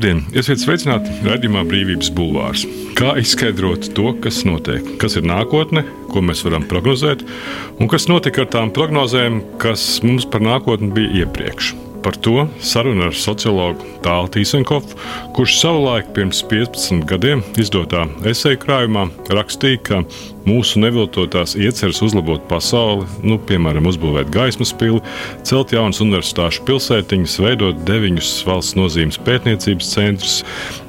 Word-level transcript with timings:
Labdien! 0.00 0.22
Esiet 0.32 0.62
sveicināti 0.62 1.12
raidījumā 1.26 1.60
Brīvības 1.68 2.08
Bulvārs. 2.16 2.62
Kā 2.96 3.10
izskaidrot 3.20 3.90
to, 3.92 4.14
kas 4.24 4.38
notiek, 4.48 4.86
kas 4.96 5.18
ir 5.20 5.26
nākotne, 5.28 5.82
ko 6.08 6.22
mēs 6.24 6.40
varam 6.46 6.64
prognozēt, 6.70 7.20
un 7.76 7.90
kas 7.92 8.08
notika 8.08 8.46
ar 8.46 8.48
tām 8.48 8.72
prognozēm, 8.72 9.42
kas 9.60 9.84
mums 10.00 10.24
par 10.24 10.40
nākotni 10.40 10.88
bija 10.96 11.26
iepriekš. 11.26 11.74
Par 12.00 12.16
to 12.16 12.46
saruna 12.64 13.10
ar 13.10 13.12
sociologu 13.12 13.84
Tālu 14.00 14.32
Tīsenkovu, 14.32 14.96
kurš 15.36 15.58
savulaik 15.60 16.14
pirms 16.16 16.40
15 16.48 17.04
gadiem 17.10 17.44
izdotā 17.60 18.06
esēju 18.32 18.62
krājumā 18.64 19.04
rakstīja, 19.28 19.84
ka 19.84 20.00
mūsu 20.46 20.80
neviltotās 20.82 21.56
ieceres 21.58 22.00
uzlabot 22.04 22.44
pasauli, 22.50 23.06
nu, 23.26 23.38
piemēram, 23.48 23.88
uzbūvēt 23.90 24.30
gaismas 24.34 24.72
pili, 24.76 25.00
celt 25.46 25.74
jaunas 25.74 26.00
universitāšu 26.04 26.64
pilsētiņas, 26.68 27.38
veidot 27.44 27.82
deviņus 27.88 28.32
valsts 28.48 28.78
nozīmes 28.78 29.20
pētniecības 29.26 29.92
centrus, 29.94 30.38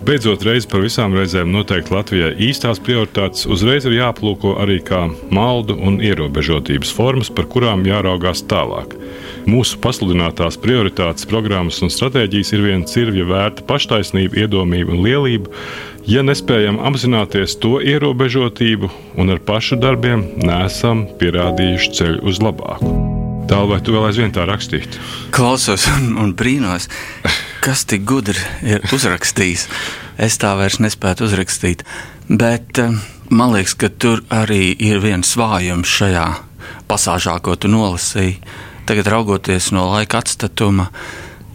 beidzot 0.08 0.46
reizi 0.48 0.70
par 0.72 0.86
visām 0.86 1.16
reizēm 1.18 1.52
noteikt 1.54 1.92
Latvijai 1.94 2.34
īstās 2.50 2.82
prioritātes, 2.84 3.48
uzreiz 3.50 3.88
ir 3.90 4.00
jāplūko 4.00 4.56
arī 4.64 4.80
kā 4.86 5.06
maldu 5.34 5.78
un 5.78 6.00
ierobežotības 6.04 6.94
formas, 6.96 7.32
par 7.34 7.50
kurām 7.52 7.86
jāraugās 7.88 8.46
tālāk. 8.50 8.98
Mūsu 9.50 9.80
pasludinātās 9.82 10.58
prioritātes, 10.62 11.26
programmas 11.30 11.82
un 11.82 11.90
stratēģijas 11.94 12.54
ir 12.54 12.66
viena 12.66 12.90
cirvja 12.90 13.26
vērta 13.26 13.66
paštaisnība, 13.70 14.44
iedomība 14.44 14.94
un 14.94 15.02
lielība. 15.06 15.50
Ja 16.10 16.24
nespējam 16.26 16.80
apzināties 16.82 17.58
to 17.62 17.78
ierobežotību 17.84 18.90
un 19.22 19.34
ar 19.34 19.42
pašu 19.46 19.78
darbiem 19.82 20.24
nesam 20.42 21.06
pierādījuši 21.20 21.92
ceļu 21.98 22.24
uz 22.32 22.42
labāku. 22.42 22.94
Tālu 23.52 23.74
vai 23.74 23.82
tu 23.84 23.94
vēl 23.96 24.08
aizvien 24.10 24.34
tā 24.34 24.46
rakstītu? 24.48 25.02
Klausos 25.36 25.86
un, 25.92 26.16
un 26.22 26.34
brīnos, 26.38 26.88
kas 27.66 27.86
tik 27.90 28.06
gudri 28.08 28.40
ir 28.64 28.86
uzrakstījis. 28.96 29.68
Es 30.22 30.40
tā 30.42 30.56
vairs 30.60 30.80
nespēju 30.82 31.28
uzrakstīt, 31.28 31.86
bet 32.30 32.82
eh, 32.82 32.98
man 33.30 33.56
liekas, 33.56 33.76
ka 33.76 33.92
tur 33.92 34.24
arī 34.34 34.72
ir 34.78 35.02
viens 35.04 35.36
vājums 35.38 36.00
šajā 36.00 36.28
pasāžā, 36.90 37.40
ko 37.44 37.58
tu 37.58 37.72
nolasīji 37.72 38.40
Tagad 38.86 39.08
raugoties 39.08 39.70
no 39.72 39.86
laika 39.88 40.20
atstatuma, 40.20 40.88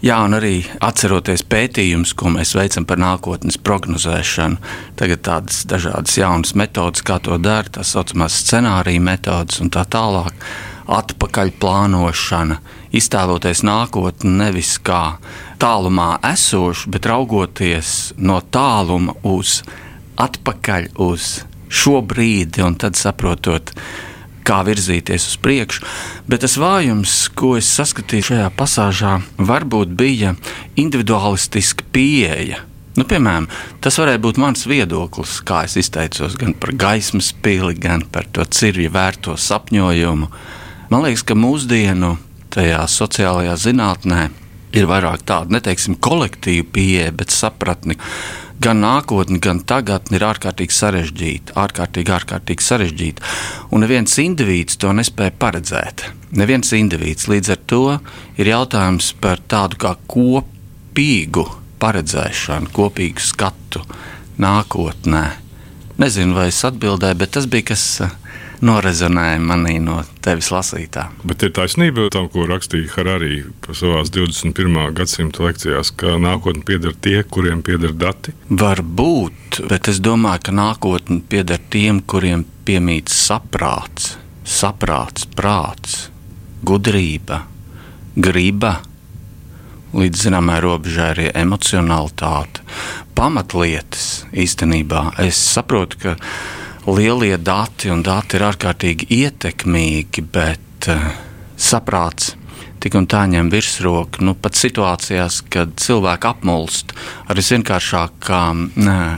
jā, 0.05 0.17
un 0.25 0.35
arī 0.37 0.61
atceroties 0.83 1.43
pētījumus, 1.47 2.13
ko 2.17 2.31
mēs 2.33 2.53
veicam 2.57 2.85
par 2.87 2.99
nākotnes 3.01 3.59
prognozēšanu, 3.61 4.61
tagad 4.99 5.23
tādas 5.25 5.63
dažādas 5.69 6.17
jaunas 6.19 6.55
metodas, 6.57 7.03
kā 7.05 7.19
to 7.23 7.37
dara, 7.41 7.69
tā 7.69 7.85
saucamās 7.87 8.39
scenārija 8.43 9.03
metodas 9.03 9.61
un 9.63 9.71
tā 9.73 9.85
tālāk. 9.89 10.33
Atpakaļ 10.87 11.49
plānošana, 11.59 12.61
iztēloties 12.95 13.65
nākotni 13.67 14.31
nevis 14.39 14.77
kā 14.79 15.17
tālumā 15.59 16.13
esošu, 16.29 16.93
bet 16.93 17.09
raugoties 17.09 18.13
no 18.17 18.39
tāluma 18.39 19.17
uz 19.27 19.59
atpakaļ 20.17 20.93
uz 21.03 21.41
šo 21.67 21.99
brīdi, 22.07 22.63
un 22.63 22.77
tad 22.79 22.95
saprotot, 22.95 23.73
kā 24.47 24.61
virzīties 24.67 25.27
uz 25.31 25.35
priekšu. 25.43 25.83
Bet 26.29 26.43
tas 26.45 26.55
vājums, 26.61 27.27
ko 27.35 27.55
es 27.59 27.69
saskatīju 27.77 28.31
šajā 28.31 28.47
pasāžā, 28.57 29.17
varbūt 29.37 29.93
bija 29.99 30.33
individualistiska 30.79 31.87
pieeja. 31.91 32.63
Nu, 32.97 33.05
piemēram, 33.05 33.45
tas 33.83 33.99
varēja 34.01 34.23
būt 34.23 34.39
mans 34.41 34.65
viedoklis, 34.65 35.35
kā 35.45 35.61
es 35.67 35.75
izteicos 35.77 36.33
gan 36.39 36.55
par 36.57 36.73
gaismas 36.73 37.29
pili, 37.45 37.75
gan 37.77 38.07
par 38.09 38.25
to 38.33 38.45
cirvi 38.49 38.87
vērto 38.89 39.35
sapņojumu. 39.37 40.31
Man 40.89 41.05
liekas, 41.05 41.21
ka 41.27 41.37
mūsdienu 41.37 42.15
tajā 42.55 42.81
sociālajā 42.89 43.53
zinātnē 43.67 44.23
ir 44.75 44.89
vairāk 44.89 45.23
tāda, 45.27 45.57
neteiksim, 45.57 45.97
kolektīva 46.03 46.67
pieeja, 46.73 47.13
bet 47.15 47.33
sapratni 47.33 47.97
gan 48.63 48.81
nākotne, 48.81 49.39
gan 49.43 49.61
tagadne 49.67 50.17
ir 50.17 50.25
ārkārtīgi 50.25 50.73
sarežģīta, 50.73 51.55
ārkārtīgi, 51.61 52.13
ārkārtīgi 52.15 52.65
sarežģīta. 52.65 53.33
Un 53.71 53.85
neviens 53.85 54.17
indivīds 54.21 54.79
to 54.81 54.93
nespēja 54.97 55.35
paredzēt. 55.39 56.07
Neviens 56.37 56.73
indivīds 56.75 57.29
līdz 57.31 57.53
ar 57.53 57.63
to 57.69 57.83
ir 58.41 58.51
jautājums 58.51 59.13
par 59.21 59.41
tādu 59.47 59.79
kā 59.85 59.93
kopīgu 60.09 61.45
paredzēšanu, 61.81 62.73
kopīgu 62.73 63.23
skatu 63.23 63.83
nākotnē. 64.41 65.25
Nezinu, 66.01 66.35
vai 66.37 66.49
es 66.51 66.61
atbildēju, 66.65 67.17
bet 67.17 67.37
tas 67.37 67.47
bija 67.49 67.71
kas 67.71 67.85
norezonēja 68.65 69.39
manī 69.41 69.77
no 69.83 69.99
tevis 70.25 70.49
lasītā. 70.53 71.07
Bet 71.27 71.45
ir 71.45 71.53
taisnība 71.55 72.07
tam, 72.13 72.27
ko 72.33 72.47
rakstīja 72.49 72.89
Harari 72.95 73.43
savā 73.67 74.01
21. 74.07 74.77
gadsimta 74.97 75.45
lekcijās, 75.45 75.93
ka 75.97 76.17
nākotne 76.21 76.65
pieder 76.67 76.95
tie, 77.01 77.21
kuriem 77.23 77.61
pieder 77.65 77.93
dati? 77.93 78.33
Varbūt, 78.49 79.61
bet 79.69 79.91
es 79.91 80.01
domāju, 80.03 80.47
ka 80.47 80.57
nākotne 80.57 81.21
pieder 81.29 81.61
tiem, 81.73 82.01
kuriem 82.01 82.45
piemīt 82.67 83.13
saprāts, 83.13 84.15
saprāts, 84.47 85.27
prāts, 85.37 86.07
gudrība, 86.65 87.43
griba. 88.17 88.77
Līdz 89.97 90.27
zināmai 90.27 90.57
robežai 90.61 91.11
arī 91.13 91.27
emocionalitāte, 91.31 92.61
pamatlietas 93.17 94.25
īstenībā. 94.35 95.13
Es 95.23 95.39
saprotu, 95.55 96.01
ka 96.01 96.15
lielie 96.95 97.37
dati 97.37 97.91
un 97.91 98.03
dati 98.05 98.37
ir 98.39 98.47
ārkārtīgi 98.47 99.09
ietekmīgi, 99.11 100.23
bet 100.31 100.91
uh, 100.93 101.09
saprāts 101.57 102.35
tik 102.87 102.95
un 102.97 103.07
tā 103.09 103.23
ņem 103.29 103.49
virsroku. 103.51 104.21
Nu, 104.25 104.35
pat 104.37 104.57
situācijās, 104.59 105.41
kad 105.53 105.73
cilvēki 105.81 106.29
apmulst 106.29 106.93
ar 107.27 107.39
visvienkāršākām 107.39 108.63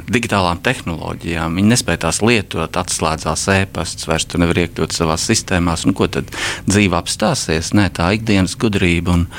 digitālām 0.09 0.61
tehnoloģijām, 0.65 1.59
viņi 1.59 1.73
nespēj 1.73 1.99
tās 2.05 2.21
lietot, 2.25 2.79
atslēdzās 2.79 3.45
e-pasts, 3.59 4.07
vairs 4.09 4.29
tu 4.29 4.41
nevari 4.41 4.65
iekļūt 4.67 4.95
savā 4.95 5.19
sistēmā. 5.19 5.75
Nu, 5.85 5.95
ko 5.97 6.09
tad 6.11 6.31
dzīve 6.69 6.97
apstāsies? 6.99 7.73
Nē, 7.77 7.89
tā 7.99 8.11
ikdienas 8.17 8.57
gudrība. 8.59 9.19
Un, 9.19 9.29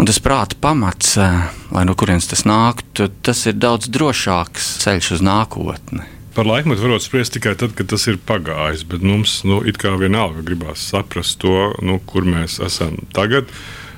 Un 0.00 0.06
tas 0.08 0.16
prāta 0.16 0.56
pamats, 0.56 1.10
eh, 1.20 1.42
lai 1.76 1.82
no 1.84 1.92
kurienes 1.92 2.30
tas 2.30 2.46
nāktu, 2.48 3.10
tas 3.20 3.42
ir 3.44 3.58
daudz 3.60 3.90
drošāks 3.92 4.70
ceļš 4.80 5.10
uz 5.18 5.20
nākotni. 5.20 6.06
Par 6.34 6.46
laikmetu 6.46 6.84
varat 6.84 7.02
spriest 7.02 7.34
tikai 7.34 7.56
tad, 7.58 7.74
kad 7.74 7.88
tas 7.90 8.06
ir 8.06 8.20
pagājis. 8.26 8.84
Bet 8.86 9.02
mums 9.02 9.40
nu, 9.48 9.58
it 9.66 9.80
kā 9.82 9.96
vienalga 9.98 10.44
gribās 10.46 10.84
saprast 10.92 11.40
to, 11.42 11.72
nu, 11.82 11.98
kur 12.06 12.26
mēs 12.28 12.60
esam 12.62 13.00
tagad. 13.16 13.50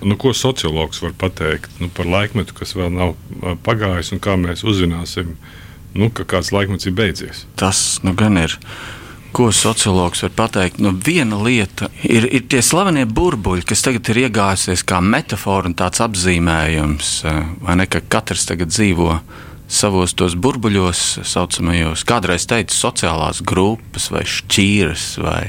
Nu, 0.03 0.17
ko 0.19 0.33
sociologs 0.35 1.03
var 1.05 1.13
pateikt 1.19 1.77
nu, 1.79 1.91
par 1.93 2.09
laikmetu, 2.09 2.57
kas 2.57 2.73
vēl 2.75 2.91
nav 2.95 3.15
pagājis, 3.67 4.15
un 4.17 4.23
kā 4.23 4.35
mēs 4.41 4.65
uzzināsim, 4.67 5.37
nu, 5.95 6.09
ka 6.11 6.27
kāds 6.27 6.51
laikmets 6.57 6.89
ir 6.89 6.97
beidzies? 6.99 7.45
Tas 7.61 8.01
nu, 8.03 8.17
gan 8.19 8.41
ir. 8.41 8.57
Ko 9.33 9.47
sociologs 9.55 10.25
var 10.27 10.33
pateikt? 10.37 10.81
Nu, 10.83 10.91
viena 10.93 11.39
lieta 11.41 11.89
ir, 12.05 12.27
ir 12.27 12.49
tie 12.53 12.65
slavenie 12.65 13.07
burbuļi, 13.09 13.65
kas 13.69 13.85
tagad 13.85 14.11
ir 14.13 14.27
iegājusies 14.27 14.83
kā 14.89 14.99
metāfora 15.05 15.71
un 15.71 15.77
tāds 15.79 16.03
apzīmējums, 16.05 17.15
vai 17.63 17.79
ne, 17.81 17.87
ka 17.89 18.03
katrs 18.13 18.49
tagad 18.49 18.73
dzīvo 18.73 19.21
savos 19.73 20.13
tos 20.19 20.37
burbuļos, 20.37 21.23
saucamajos, 21.29 22.05
kādreiz 22.09 22.45
teicu, 22.51 22.77
sociālās 22.77 23.41
grupas 23.47 24.11
vai 24.13 24.27
šķīras 24.29 25.07
vai 25.23 25.43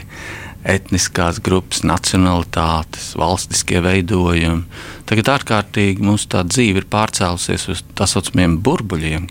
etniskās 0.63 1.42
grupas, 1.44 1.81
nacionalitātes, 1.83 3.12
valstiskie 3.19 3.81
veidojumi. 3.83 4.63
Tagad 5.09 5.33
ārkārtīgi 5.36 6.06
mūsu 6.07 6.30
tā 6.31 6.45
dzīve 6.48 6.83
ir 6.83 6.88
pārcēlusies 6.92 7.68
uz 7.74 7.83
tā 7.98 8.07
saucamiem 8.07 8.56
burbuļiem. 8.63 9.27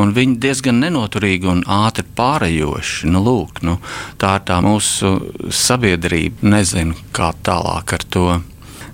Un 0.00 0.14
viņi 0.16 0.38
diezgan 0.40 0.78
nenoturīgi 0.80 1.50
un 1.50 1.66
ātri 1.68 2.06
pārējoši. 2.16 3.10
Nu, 3.12 3.20
lūk, 3.26 3.60
nu, 3.66 3.76
tā 4.22 4.38
ir 4.38 4.46
tā 4.48 4.62
mūsu 4.64 5.10
sabiedrība. 5.52 6.46
Nezinu, 6.54 6.96
kā 7.12 7.34
tālāk 7.44 7.98
ar 7.98 8.06
to 8.08 8.26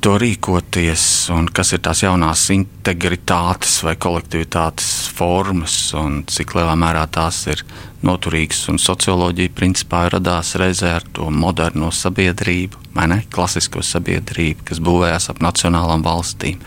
to 0.00 0.14
rīkoties, 0.20 1.02
un 1.34 1.48
kas 1.54 1.72
ir 1.74 1.82
tās 1.84 2.02
jaunās 2.04 2.46
integritātes 2.54 3.78
vai 3.86 3.96
kolektivitātes 4.00 5.08
formas, 5.14 5.74
un 5.98 6.22
cik 6.28 6.54
lielā 6.58 6.74
mērā 6.78 7.04
tās 7.12 7.40
ir 7.50 7.62
noturīgas. 8.06 8.64
Un 8.72 8.80
socioloģija 8.82 9.54
principā 9.56 10.04
radās 10.14 10.54
reizē 10.60 10.94
ar 10.98 11.06
to 11.14 11.28
moderno 11.34 11.90
sabiedrību, 11.94 12.84
ne? 12.98 13.20
Klasisko 13.32 13.82
sabiedrību, 13.84 14.66
kas 14.70 14.82
būvējās 14.84 15.30
ap 15.32 15.42
nacionālām 15.44 16.06
valstīm. 16.06 16.62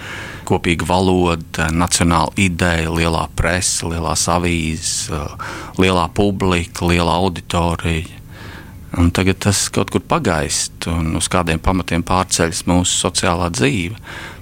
Kopīga 0.48 0.88
valoda, 0.89 1.69
nacionāla 1.72 2.34
ideja, 2.42 2.92
lielā 2.92 3.27
presa, 3.39 3.88
lielās 3.92 4.27
avīzes, 4.31 5.12
lielā 5.80 6.07
publika, 6.18 6.88
liela 6.89 7.16
auditorija 7.22 8.20
Un 8.99 9.11
tagad 9.15 9.39
tas 9.45 9.69
kaut 9.71 9.93
kur 9.93 10.03
pagaist, 10.03 10.88
un 10.91 11.15
uz 11.15 11.29
kādiem 11.31 11.61
pamatiem 11.63 12.03
pārceļas 12.03 12.65
mūsu 12.67 12.97
sociālā 13.05 13.47
dzīve. 13.55 13.95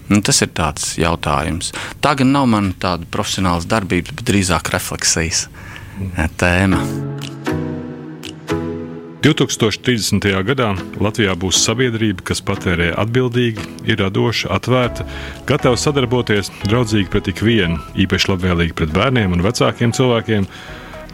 Un 0.10 0.24
tas 0.26 0.42
ir 0.42 0.50
tāds 0.58 0.96
jautājums. 0.98 1.70
Tā 2.02 2.16
gan 2.18 2.34
nav 2.34 2.50
mana 2.50 2.74
tāda 2.82 3.06
profesionāla 3.14 3.62
darbības, 3.70 4.16
bet 4.18 4.26
drīzāk 4.32 4.74
refleksijas 4.74 5.46
mm. 6.00 6.34
tēma. 6.42 6.82
2030. 9.20 10.24
gadā 10.48 10.70
Latvijā 11.04 11.34
būs 11.36 11.60
sabiedrība, 11.66 12.24
kas 12.30 12.40
patērē 12.46 12.94
atbildīgi, 13.02 13.66
ir 13.92 14.00
radoša, 14.00 14.48
atvērta, 14.56 15.04
gatava 15.50 15.76
sadarboties, 15.78 16.54
draudzīga 16.64 17.12
pret 17.12 17.28
ikvienu, 17.34 17.82
īpaši 18.00 18.32
labvēlīga 18.32 18.78
pret 18.80 18.94
bērniem 18.96 19.36
un 19.36 19.44
vecākiem 19.44 19.92
cilvēkiem 19.96 20.48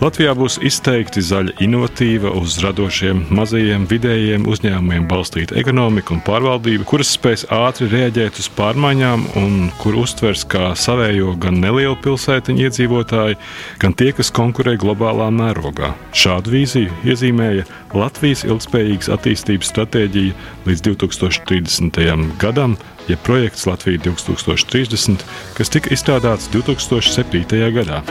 Latvijā 0.03 0.33
būs 0.35 0.57
izteikti 0.59 1.21
zaļa, 1.23 1.53
inovatīva, 1.63 2.33
uz 2.35 2.57
radošiem, 2.59 3.21
mazajiem, 3.35 3.85
vidējiem 3.87 4.43
uzņēmumiem 4.51 5.05
balstīta 5.07 5.55
ekonomika 5.61 6.11
un 6.11 6.19
pārvaldība, 6.25 6.83
kuras 6.89 7.13
spēs 7.15 7.45
ātri 7.55 7.87
reaģēt 7.93 8.41
uz 8.43 8.49
pārmaiņām 8.57 9.23
un 9.39 9.55
kur 9.79 9.95
uztvers 10.01 10.43
kā 10.51 10.73
savējo 10.75 11.37
gan 11.39 11.61
nelielu 11.63 11.95
pilsētiņu 12.03 12.67
iedzīvotāji, 12.67 13.39
gan 13.79 13.95
tie, 13.95 14.11
kas 14.17 14.33
konkurē 14.35 14.75
globālā 14.83 15.29
mērogā. 15.31 15.93
Šādu 16.11 16.57
vīziju 16.57 16.91
iezīmēja 17.07 17.63
Latvijas 17.95 18.43
ilgspējīgas 18.49 19.13
attīstības 19.15 19.71
stratēģija 19.71 20.35
līdz 20.67 20.87
2030. 20.91 22.35
gadam, 22.43 22.75
ja 23.07 23.15
projekts 23.23 23.63
Latvija 23.69 24.03
2030, 24.11 25.23
kas 25.55 25.71
tika 25.71 25.95
izstrādāts 25.95 26.51
2007. 26.51 27.71
gadā 27.79 28.03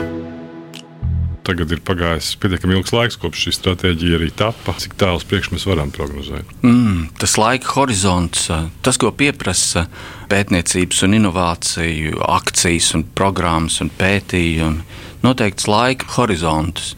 tagad 1.45 1.71
ir 1.75 1.81
pagājis 1.85 2.33
pietiekami 2.41 2.77
ilgs 2.77 2.93
laiks, 2.95 3.19
kopš 3.21 3.45
šī 3.45 3.53
stratēģija 3.59 4.19
arī 4.19 4.31
tapa. 4.35 4.75
Cik 4.81 4.97
tālu 4.99 5.21
priekš 5.29 5.51
mēs 5.53 5.67
varam 5.69 5.93
prognozēt? 5.95 6.49
Mm, 6.65 7.09
tas 7.21 7.37
laika 7.41 7.75
horizonts, 7.77 8.47
tas, 8.85 8.99
ko 9.01 9.11
pieprasa 9.15 9.85
pētniecības 10.31 11.03
un 11.05 11.19
inovāciju 11.19 12.23
akcijas 12.25 12.93
un 12.97 13.05
programmas 13.17 13.79
un 13.85 13.91
pētījumi, 13.93 15.01
noteikts 15.25 15.69
laika 15.69 16.09
horizonts 16.17 16.95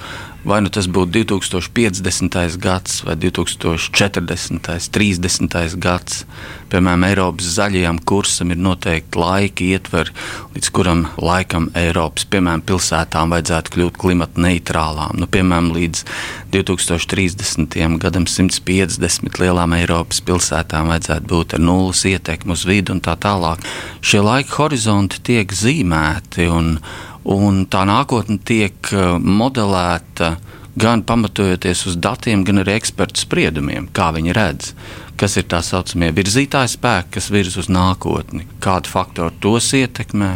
vai 0.48 0.62
nu 0.64 0.72
tas 0.72 0.88
būtu 0.88 1.12
2050. 1.28 2.58
gads 2.64 3.02
vai 3.06 3.18
2040. 3.20 4.90
30. 4.96 5.76
gads. 5.84 6.24
Piemēram, 6.72 7.04
Eiropas 7.08 7.50
zaļajam 7.58 8.00
kursam 8.08 8.52
ir 8.52 8.60
noteikti 8.60 9.20
laika 9.20 9.64
ietveri, 9.64 10.14
līdz 10.56 10.72
kuram 10.76 11.06
laikam 11.20 11.70
Eiropas 11.78 12.28
piemēram, 12.32 12.64
pilsētām 12.68 13.36
vajadzētu 13.36 13.74
kļūt 13.76 14.00
klimata 14.02 14.44
neitrālām. 14.44 15.20
Nu, 15.20 15.28
piemēram, 15.32 15.70
līdz 15.76 16.04
2030. 16.56 17.78
gadam 18.04 18.28
150 18.28 19.42
lielām 19.44 19.76
Eiropas 19.80 20.24
pilsētām 20.28 20.92
vajadzētu 20.94 21.32
būt 21.32 21.58
ar 21.58 21.64
nulles 21.64 22.06
ietekmi 22.08 22.56
uz 22.56 22.64
vidi 22.68 22.96
un 22.96 23.04
tā 23.04 23.18
tālāk. 23.20 23.64
Šie 24.00 24.24
laika 24.24 24.64
horizonti 24.64 25.24
tiek 25.32 25.52
zīmēti. 25.52 26.48
Un, 26.52 26.78
Un 27.28 27.66
tā 27.68 27.82
nākotne 27.88 28.40
tiek 28.48 28.92
uh, 28.96 29.18
modelēta 29.20 30.38
gan 30.80 31.02
pamatojoties 31.04 31.88
uz 31.90 31.98
datiem, 32.00 32.46
gan 32.48 32.62
arī 32.62 32.78
ekspertu 32.78 33.24
spriedumiem, 33.26 33.90
kā 33.92 34.12
viņi 34.16 34.36
redz, 34.38 34.72
kas 35.20 35.36
ir 35.40 35.48
tā 35.52 35.60
saucamie 35.66 36.12
virzītāji 36.16 36.76
spēki, 36.78 37.16
kas 37.18 37.32
virz 37.34 37.58
uz 37.60 37.68
nākotni, 37.74 38.46
kādi 38.64 38.92
faktori 38.94 39.36
tos 39.44 39.74
ietekmē. 39.76 40.34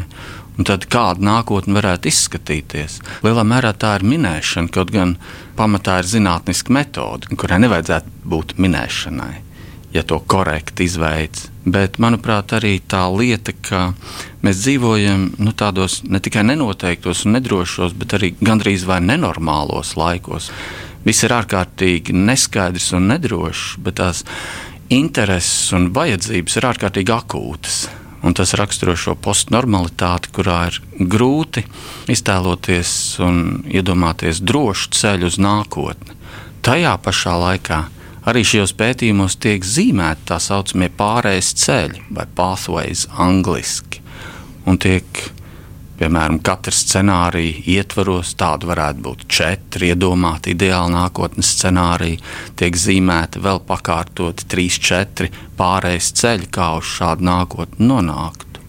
Un 0.59 0.67
tad 0.67 0.83
kāda 0.91 1.23
nākotne 1.23 1.77
varētu 1.77 2.09
izskatīties? 2.11 2.97
Lielā 3.23 3.45
mērā 3.47 3.71
tā 3.71 3.93
ir 3.97 4.03
minēšana, 4.05 4.69
kaut 4.73 4.91
gan 4.93 5.15
pamatā 5.57 6.01
ir 6.01 6.09
zinātniska 6.11 6.75
metode, 6.75 7.31
kurai 7.39 7.61
nevajadzētu 7.63 8.27
būt 8.33 8.57
minēšanai 8.61 9.50
ja 9.93 10.03
to 10.03 10.19
korekti 10.19 10.85
izveids. 10.87 11.49
Bet, 11.65 11.99
manuprāt, 12.01 12.55
arī 12.57 12.79
tā 12.89 13.03
lieta, 13.13 13.53
ka 13.53 13.81
mēs 14.41 14.63
dzīvojam 14.63 15.27
nu, 15.37 15.53
tādos 15.53 15.99
ne 16.07 16.21
tikai 16.23 16.43
nenoteiktos 16.47 17.25
un 17.27 17.37
nedrošos, 17.37 17.93
bet 17.93 18.15
arī 18.17 18.31
gandrīz 18.41 18.87
vai 18.89 19.01
nenormālos 19.03 19.93
laikos. 19.99 20.49
Viss 21.05 21.25
ir 21.25 21.33
ārkārtīgi 21.33 22.15
neskaidrs 22.17 22.91
un 22.97 23.11
nedrošs, 23.11 23.75
bet 23.81 23.99
tās 24.01 24.23
intereses 24.91 25.71
un 25.77 25.91
vajadzības 25.93 26.57
ir 26.57 26.69
ārkārtīgi 26.73 27.13
akūtas. 27.15 27.81
Un 28.21 28.35
tas 28.37 28.53
raksturo 28.53 28.93
šo 28.97 29.15
postnormalitāti, 29.17 30.29
kurā 30.33 30.59
ir 30.69 30.77
grūti 31.09 31.63
iztēloties 32.13 32.91
un 33.25 33.39
iedomāties 33.65 34.43
drošu 34.45 34.91
ceļu 34.93 35.31
uz 35.31 35.39
nākotni. 35.41 36.17
Tajā 36.61 36.93
pašā 37.01 37.33
laikā 37.41 37.79
Arī 38.21 38.43
šajos 38.45 38.75
pētījumos 38.77 39.39
tiek 39.41 39.63
zīmēti 39.65 40.27
tā 40.29 40.37
saucamie 40.37 40.91
pārējais 40.93 41.55
ceļi 41.57 42.03
vai 42.13 42.27
pathways 42.37 43.07
angliski. 43.17 43.97
Un 44.69 44.77
tiek, 44.77 45.23
piemēram, 45.97 46.37
katra 46.45 46.75
scenārija 46.77 47.63
ietvaros, 47.79 48.35
tādu 48.37 48.69
varētu 48.69 49.01
būt 49.07 49.25
četri 49.25 49.89
iedomāti 49.95 50.53
ideāli 50.53 50.93
nākotnes 50.93 51.49
scenāriji, 51.55 52.21
tiek 52.61 52.77
zīmēti 52.77 53.41
vēl 53.41 53.63
pakārtoti 53.65 54.45
trīs, 54.53 54.77
četri 54.77 55.31
pārējais 55.57 56.13
ceļi, 56.21 56.53
kā 56.53 56.75
uz 56.77 56.93
šādu 56.99 57.25
nākotni 57.25 57.89
nonāktu. 57.89 58.61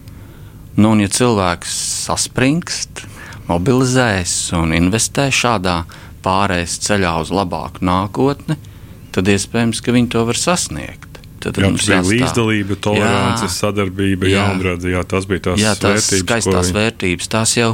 Nu, 0.81 0.95
un 0.95 1.05
ja 1.05 1.13
cilvēks 1.13 1.77
saspringst, 2.07 3.05
mobilizēs 3.45 4.33
un 4.57 4.73
investē 4.73 5.29
šādā 5.29 5.83
pārējais 6.25 6.79
ceļā 6.87 7.19
uz 7.21 7.29
labāku 7.29 7.85
nākotni, 7.85 8.57
tad 9.13 9.29
iespējams, 9.33 9.81
ka 9.83 9.95
viņi 9.95 10.13
to 10.15 10.23
var 10.29 10.39
sasniegt. 10.39 11.09
Tad 11.43 11.59
jā, 11.59 11.67
mums 11.67 11.83
bija 11.89 11.99
līdzdalība, 12.07 12.77
tolerance, 12.79 13.49
jā, 13.49 13.51
sadarbība, 13.51 14.29
jā, 14.31 14.45
jā, 14.87 15.01
tas 15.11 15.25
bija 15.27 15.49
tās, 15.49 15.59
jā, 15.59 15.73
tās 15.75 16.05
vērtības, 16.07 16.21
skaistās 16.23 16.69
viņi... 16.69 16.77
vērtības. 16.77 17.29
Tās 17.33 17.55
jau 17.57 17.71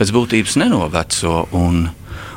pēc 0.00 0.10
būtības 0.16 0.56
nenoveco. 0.58 1.36
Un, 1.54 1.84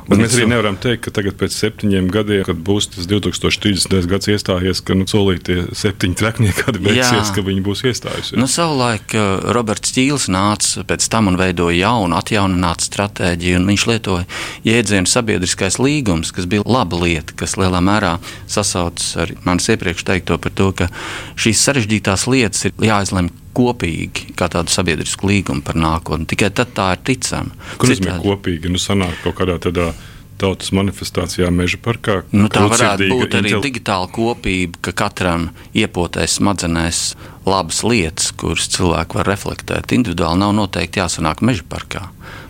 Bet 0.05 0.19
mēs 0.21 0.35
arī 0.37 0.45
nevaram 0.51 0.75
teikt, 0.77 1.07
ka 1.07 1.13
tagad, 1.17 1.37
pēc 1.39 1.55
septiņiem 1.55 2.09
gadiem, 2.13 2.43
kad 2.45 2.59
būs 2.67 2.91
tas 2.93 3.07
2030. 3.09 4.05
gads 4.09 4.29
iestājies, 4.29 4.81
ka 4.85 4.97
nu, 4.97 5.07
solītie 5.09 5.63
septiņi 5.75 6.17
treknieki 6.19 6.57
kādi 6.59 6.81
beigsies, 6.85 7.31
ka 7.33 7.43
viņi 7.45 7.63
būs 7.65 7.81
iestājušies. 7.89 8.35
Nu, 8.37 8.47
savulaik 8.51 9.15
uh, 9.17 9.47
Roberts 9.55 9.95
Čīls 9.95 10.27
nāca 10.33 10.85
pēc 10.87 11.07
tam 11.11 11.31
un 11.31 11.39
veidoja 11.41 11.77
jaunu, 11.79 12.17
atjauninātu 12.19 12.89
stratēģiju, 12.89 13.61
un 13.61 13.69
viņš 13.71 13.87
lietoja 13.91 14.27
jēdzienu 14.67 15.09
sabiedriskais 15.09 15.79
līgums, 15.81 16.33
kas 16.35 16.49
bija 16.51 16.65
laba 16.69 17.01
lieta, 17.01 17.33
kas 17.37 17.57
lielā 17.61 17.81
mērā 17.85 18.17
sasaucas 18.45 19.15
ar 19.21 19.33
manis 19.47 19.71
iepriekš 19.73 20.05
teikto 20.05 20.37
par 20.41 20.53
to, 20.53 20.69
ka 20.77 20.91
šīs 21.39 21.65
sarežģītās 21.65 22.29
lietas 22.29 22.69
ir 22.69 22.77
jāizlemj 22.91 23.33
kopīgi, 23.55 24.33
kā 24.37 24.49
tādu 24.51 24.73
sabiedrisku 24.73 25.29
līgumu 25.31 25.63
par 25.65 25.79
nākotni. 25.79 26.27
Tikai 26.31 26.51
tad 26.55 26.73
tā 26.77 26.91
ir 26.95 27.05
ticama. 27.07 27.55
Kur 27.79 27.91
nozīmē 27.91 28.19
kopīgi? 28.23 28.71
Nu, 28.73 28.81
sanāk 28.81 29.17
kaut 29.23 29.39
kādā 29.39 29.57
tādā 29.63 29.93
tautas 30.41 30.71
manifestācijā 30.75 31.49
meža 31.53 31.79
parkā. 31.83 32.19
Nu, 32.35 32.49
tā 32.51 32.65
varētu 32.67 33.07
būt 33.11 33.37
arī 33.39 33.53
intel... 33.53 33.63
digitāla 33.63 34.09
kopība, 34.11 34.81
ka 34.87 34.95
katram 35.05 35.49
iepotēs 35.77 36.39
smadzenēs 36.39 37.03
labas 37.47 37.81
lietas, 37.87 38.31
kuras 38.35 38.67
cilvēki 38.75 39.19
var 39.19 39.29
reflektēt. 39.31 39.95
Individuāli 39.95 40.41
nav 40.43 40.55
noteikti 40.57 41.01
jāsanāk 41.03 41.43
meža 41.45 41.65
parkā. 41.69 42.07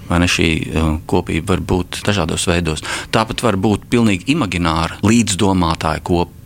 Vai 0.09 0.21
ne 0.21 0.29
šī 0.29 0.49
uh, 0.69 0.89
kopība 1.09 1.55
var 1.55 1.63
būt 1.65 2.01
dažādos 2.05 2.45
veidos. 2.49 2.83
Tāpat 3.13 3.41
var 3.45 3.57
būt 3.61 3.87
pilnīgi 3.89 4.29
imagināra 4.35 4.99
līdzdomātāja 5.05 6.03
kopība, 6.05 6.41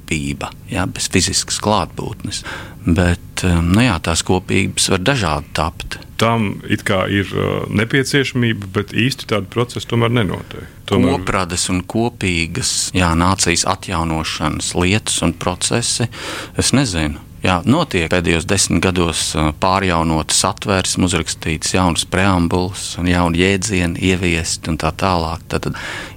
ja, 0.71 0.85
bez 0.89 1.09
fiziskas 1.11 1.59
klātbūtnes. 1.63 2.43
Bet 2.85 3.43
um, 3.47 3.71
nu 3.75 3.83
jā, 3.85 3.97
tās 4.03 4.23
kopības 4.25 4.89
var 4.93 5.03
dažādi 5.03 5.53
tapt. 5.57 5.99
Tam 6.19 6.49
ir 7.11 7.31
uh, 7.35 7.63
nepieciešamība, 7.69 8.71
bet 8.75 8.93
īsti 8.95 9.29
tāda 9.29 9.47
procesa 9.51 9.91
tomēr 9.91 10.13
nenotiek. 10.17 10.67
Tomēr... 10.89 11.19
Koprades 11.19 11.69
un 11.71 11.83
kopīgas 11.87 12.89
jā, 12.97 13.13
nācijas 13.19 13.67
atjaunošanas 13.69 14.73
lietas 14.79 15.21
un 15.25 15.35
procesi, 15.37 16.09
es 16.59 16.73
nezinu. 16.75 17.28
Jā, 17.39 17.61
notiek 17.63 18.09
pēdējos 18.11 18.43
desmit 18.49 18.81
gados 18.83 19.29
pārjaunotas 19.63 20.41
atvērsmes, 20.49 21.07
uzrakstīts 21.07 21.71
jaunas 21.71 22.03
preambulas, 22.11 22.97
jauni 22.99 23.39
jēdzieni, 23.39 24.01
ieviest 24.11 24.67
un 24.67 24.75
tā 24.81 24.91
tālāk. 24.99 25.45
Tad 25.47 25.69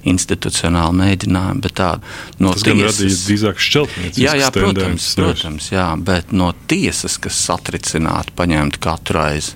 institucionāli 0.03 0.99
mēģinājumi, 0.99 1.63
bet 1.63 1.77
tāda 1.79 2.43
no 2.43 2.51
Tas 2.57 2.67
tiesas. 2.67 3.23
Drīzāk 3.29 3.63
šķeltniecības 3.63 4.19
jā, 4.19 4.35
jā, 4.41 4.51
protams, 4.51 5.07
protams, 5.15 5.71
jā, 5.71 5.87
bet 6.11 6.35
no 6.35 6.51
tiesas, 6.67 7.15
kas 7.23 7.39
satricinātu, 7.47 8.35
paņemtu 8.35 8.83
katru 8.83 9.21
reizi 9.21 9.55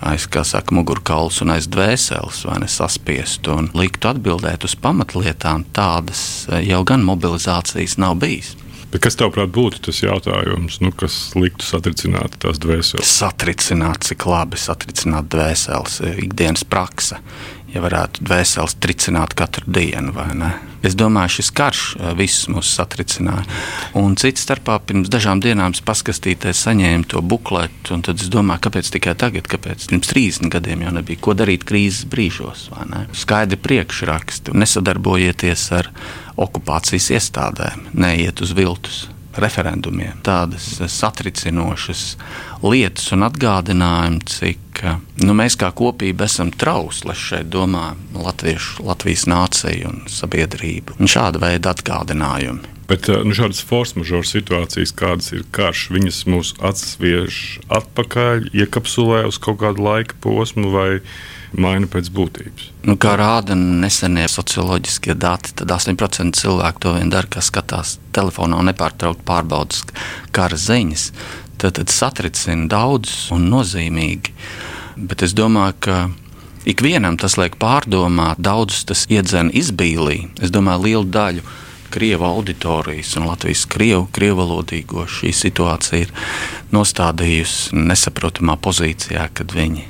aiz, 0.00 0.24
kā 0.30 0.44
saka, 0.46 0.72
mugurkauls 0.76 1.42
un 1.44 1.52
aiz 1.56 1.68
dvēseles, 1.70 2.44
vai 2.48 2.60
ne 2.62 2.70
saspiestu 2.70 3.52
un 3.58 3.68
liktu 3.76 4.10
atbildēt 4.14 4.64
uz 4.64 4.76
pamatlietām, 4.80 5.66
tādas 5.76 6.22
jau 6.64 6.80
gan 6.88 7.04
mobilizācijas 7.04 7.98
nav 8.00 8.16
bijis. 8.22 8.54
Bet 8.90 9.04
kas 9.04 9.14
tavuprāt 9.18 9.52
būtu 9.54 9.84
tas 9.86 10.00
jautājums, 10.02 10.80
nu, 10.82 10.90
kas 10.90 11.30
liktu 11.38 11.66
satricināt 11.66 12.34
tās 12.42 12.58
dvēseles? 12.62 13.06
Satricināt, 13.06 14.02
cik 14.08 14.26
labi 14.26 14.58
satricināt 14.58 15.28
dvēseles, 15.30 16.00
ikdienas 16.24 16.66
praksa. 16.66 17.20
Ja 17.70 17.82
varētu 17.84 18.24
dvēseles 18.26 18.74
tricināt 18.82 19.36
katru 19.38 19.68
dienu, 19.70 20.14
vai 20.16 20.32
ne? 20.34 20.50
Es 20.82 20.96
domāju, 20.96 21.36
šis 21.36 21.50
karš 21.54 21.82
eh, 21.98 22.08
visus 22.18 22.48
mūs 22.50 22.70
satricināja. 22.74 23.44
Un 24.00 24.16
cits 24.18 24.46
starpā 24.46 24.78
pirms 24.86 25.10
dažām 25.12 25.42
dienām 25.44 25.76
es 25.76 25.84
paskatīties, 25.84 26.64
saņēmu 26.64 27.10
to 27.12 27.22
bukletu, 27.22 27.94
un 27.94 28.02
tad 28.06 28.22
es 28.22 28.32
domāju, 28.32 28.64
kāpēc 28.66 28.90
tikai 28.96 29.14
tagad, 29.20 29.46
kāpēc 29.50 29.86
pirms 29.92 30.10
30 30.10 30.50
gadiem 30.56 30.86
jau 30.86 30.96
nebija 30.96 31.22
ko 31.22 31.36
darīt 31.36 31.68
krīzes 31.68 32.08
brīžos. 32.10 32.66
Skaidri 33.22 33.60
priekšraksti, 33.60 34.56
nesadarbojieties 34.56 35.68
ar 35.78 35.92
okupācijas 36.40 37.12
iestādēm, 37.20 37.90
neiet 37.92 38.40
uz 38.42 38.56
viltus 38.56 39.06
referendumiem. 39.38 40.18
Tādas 40.26 40.80
satricinošas 40.90 42.16
lietas 42.64 43.10
un 43.14 43.26
atgādinājumi, 43.28 44.24
cik 44.30 44.82
nu, 45.22 45.36
mēs 45.36 45.58
kā 45.60 45.70
kopība 45.76 46.26
esam 46.26 46.50
trausli 46.50 47.14
šeit, 47.16 47.50
domājam, 47.52 48.00
Latviešu, 48.16 48.84
Latvijas 48.88 49.26
nāciju 49.30 49.92
un 49.92 50.04
sabiedrību. 50.10 50.98
Un 51.00 51.10
šāda 51.10 51.42
veida 51.42 51.74
atgādinājumi. 51.74 52.76
Bet 52.90 53.06
nu, 53.06 53.34
šādas 53.36 53.60
force 53.62 53.94
majeure 53.94 54.26
situācijas, 54.26 54.90
kādas 54.98 55.30
ir 55.36 55.44
karš, 55.54 55.84
viņas 55.94 56.24
mūs 56.26 56.56
atsviež 56.58 57.60
atpakaļ, 57.70 58.48
iekapsulē 58.50 59.22
uz 59.28 59.38
kaut 59.38 59.60
kādu 59.62 59.84
laika 59.86 60.18
posmu 60.24 60.72
vai 60.74 60.88
maina 61.52 61.88
pēc 61.90 62.10
būtības. 62.14 62.70
Nu, 62.86 62.96
kā 63.00 63.16
rāda 63.18 63.56
nesenie 63.58 64.26
socioloģiskie 64.30 65.16
dati, 65.18 65.54
tad 65.58 65.72
8% 65.74 66.38
cilvēku 66.38 66.84
to 66.84 66.94
vien 66.96 67.12
dara, 67.12 67.28
kas 67.30 67.50
skatās 67.50 67.98
telefonā 68.16 68.60
un 68.60 68.70
nepārtraukti 68.70 69.26
pārbaudas 69.26 69.84
kara 70.36 70.58
ziņas. 70.58 71.10
Tad, 71.60 71.76
tad 71.76 71.92
satricina 71.92 72.70
daudz 72.70 73.28
un 73.34 73.50
nozīmīgi. 73.52 74.32
Bet 74.96 75.24
es 75.26 75.34
domāju, 75.36 75.76
ka 75.84 75.96
ikvienam 76.68 77.18
tas 77.20 77.36
liek 77.40 77.58
pārdomāt, 77.60 78.40
daudzus 78.40 78.86
tas 78.88 79.04
iedzen 79.12 79.52
izbīlī. 79.56 80.30
Es 80.40 80.52
domāju, 80.54 80.86
lielu 80.86 81.10
daļu 81.12 81.44
krievu 81.90 82.24
auditorijas 82.24 83.16
un 83.18 83.26
Latvijas 83.26 83.66
krievu, 83.68 84.06
krievu 84.14 84.38
valodīgo 84.44 85.08
šī 85.10 85.32
situācija 85.34 86.04
ir 86.04 86.12
nostādījusi 86.72 87.74
nesaprotamā 87.74 88.54
pozīcijā, 88.62 89.26
kad 89.34 89.56
viņi 89.56 89.88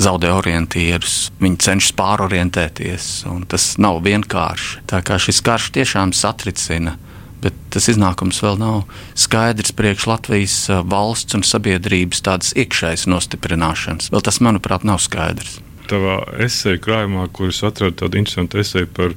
zaudē 0.00 0.32
orientierus, 0.34 1.30
viņi 1.42 1.60
cenšas 1.62 1.94
pārorientēties, 1.98 3.08
un 3.30 3.44
tas 3.48 3.74
nav 3.82 4.02
vienkārši. 4.06 4.84
Tā 4.90 5.02
kā 5.04 5.18
šis 5.20 5.42
karš 5.44 5.70
tiešām 5.76 6.14
satricina, 6.16 6.96
bet 7.42 7.56
tas 7.74 7.88
iznākums 7.92 8.40
vēl 8.44 8.60
nav 8.60 8.82
skaidrs 9.18 9.74
priekš 9.76 10.06
Latvijas 10.10 10.58
valsts 10.88 11.36
un 11.36 11.44
sabiedrības 11.46 12.22
tādas 12.24 12.54
iekšējas 12.56 13.08
nostiprināšanas. 13.10 14.12
Vēl 14.14 14.24
tas, 14.24 14.40
manuprāt, 14.44 14.86
nav 14.88 15.02
skaidrs. 15.02 15.58
Tavā 15.90 16.22
esēju 16.40 16.80
krājumā, 16.84 17.26
kuras 17.34 17.58
atradu 17.66 18.04
tādu 18.04 18.22
interesantu 18.22 18.62
esēju 18.62 18.92
par 18.96 19.16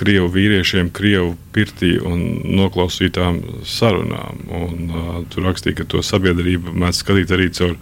krievu 0.00 0.30
vīriešiem, 0.32 0.88
krievu 0.96 1.34
pirtī 1.54 1.96
un 2.00 2.22
noklausītām 2.56 3.40
sarunām. 3.68 4.40
Un, 4.48 4.86
uh, 4.88 5.10
tur 5.32 5.44
rakstīja, 5.50 5.80
ka 5.80 5.88
to 5.92 6.00
sabiedrību 6.06 6.72
mēdz 6.72 7.02
skatīt 7.02 7.34
arī 7.36 7.50
caur 7.56 7.76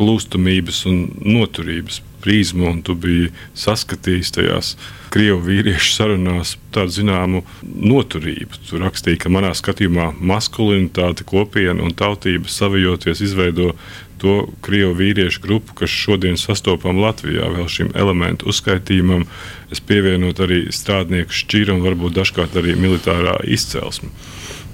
plūstamības 0.00 0.86
un 0.88 1.04
noturības 1.20 2.00
prizmu, 2.20 2.68
un 2.68 2.82
tu 2.84 2.94
biji 3.00 3.30
saskatījis 3.56 4.34
tajās 4.36 4.74
krievu 5.10 5.40
vīriešu 5.46 5.94
sarunās 5.94 6.54
tādu 6.74 6.94
zināmu 6.98 7.42
noturību. 7.64 8.60
Tu 8.68 8.80
rakstīji, 8.80 9.22
ka 9.24 9.32
manā 9.32 9.54
skatījumā 9.56 10.10
maskulinitāte, 10.20 11.26
kopiena 11.28 11.82
un 11.86 11.96
tautība 11.96 12.50
savijoties 12.52 13.24
izveido 13.24 13.72
to 14.20 14.34
krievu 14.64 14.92
vīriešu 14.98 15.40
grupu, 15.44 15.74
kas 15.80 15.92
šodien 15.92 16.36
sastopam 16.40 17.00
Latvijā, 17.00 17.48
vēl 17.54 17.70
šim 17.72 17.94
elementu 17.96 18.50
uzskaitījumam, 18.52 19.24
es 19.72 19.80
pievienot 19.80 20.42
arī 20.44 20.66
strādnieku 20.76 21.32
šķiru 21.40 21.78
un 21.78 21.86
varbūt 21.86 22.18
dažkārt 22.20 22.60
arī 22.60 22.76
militārā 22.76 23.38
izcelsme. 23.48 24.12